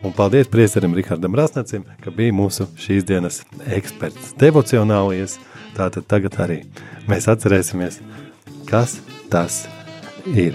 [0.07, 3.41] Un paldies priesterim Rihardam Rasnacim, ka bija mūsu šīs dienas
[3.75, 5.35] eksperts devocionālies.
[5.75, 6.61] Tātad tagad arī
[7.11, 7.99] mēs atcerēsimies,
[8.71, 9.01] kas
[9.35, 9.65] tas
[10.31, 10.55] ir.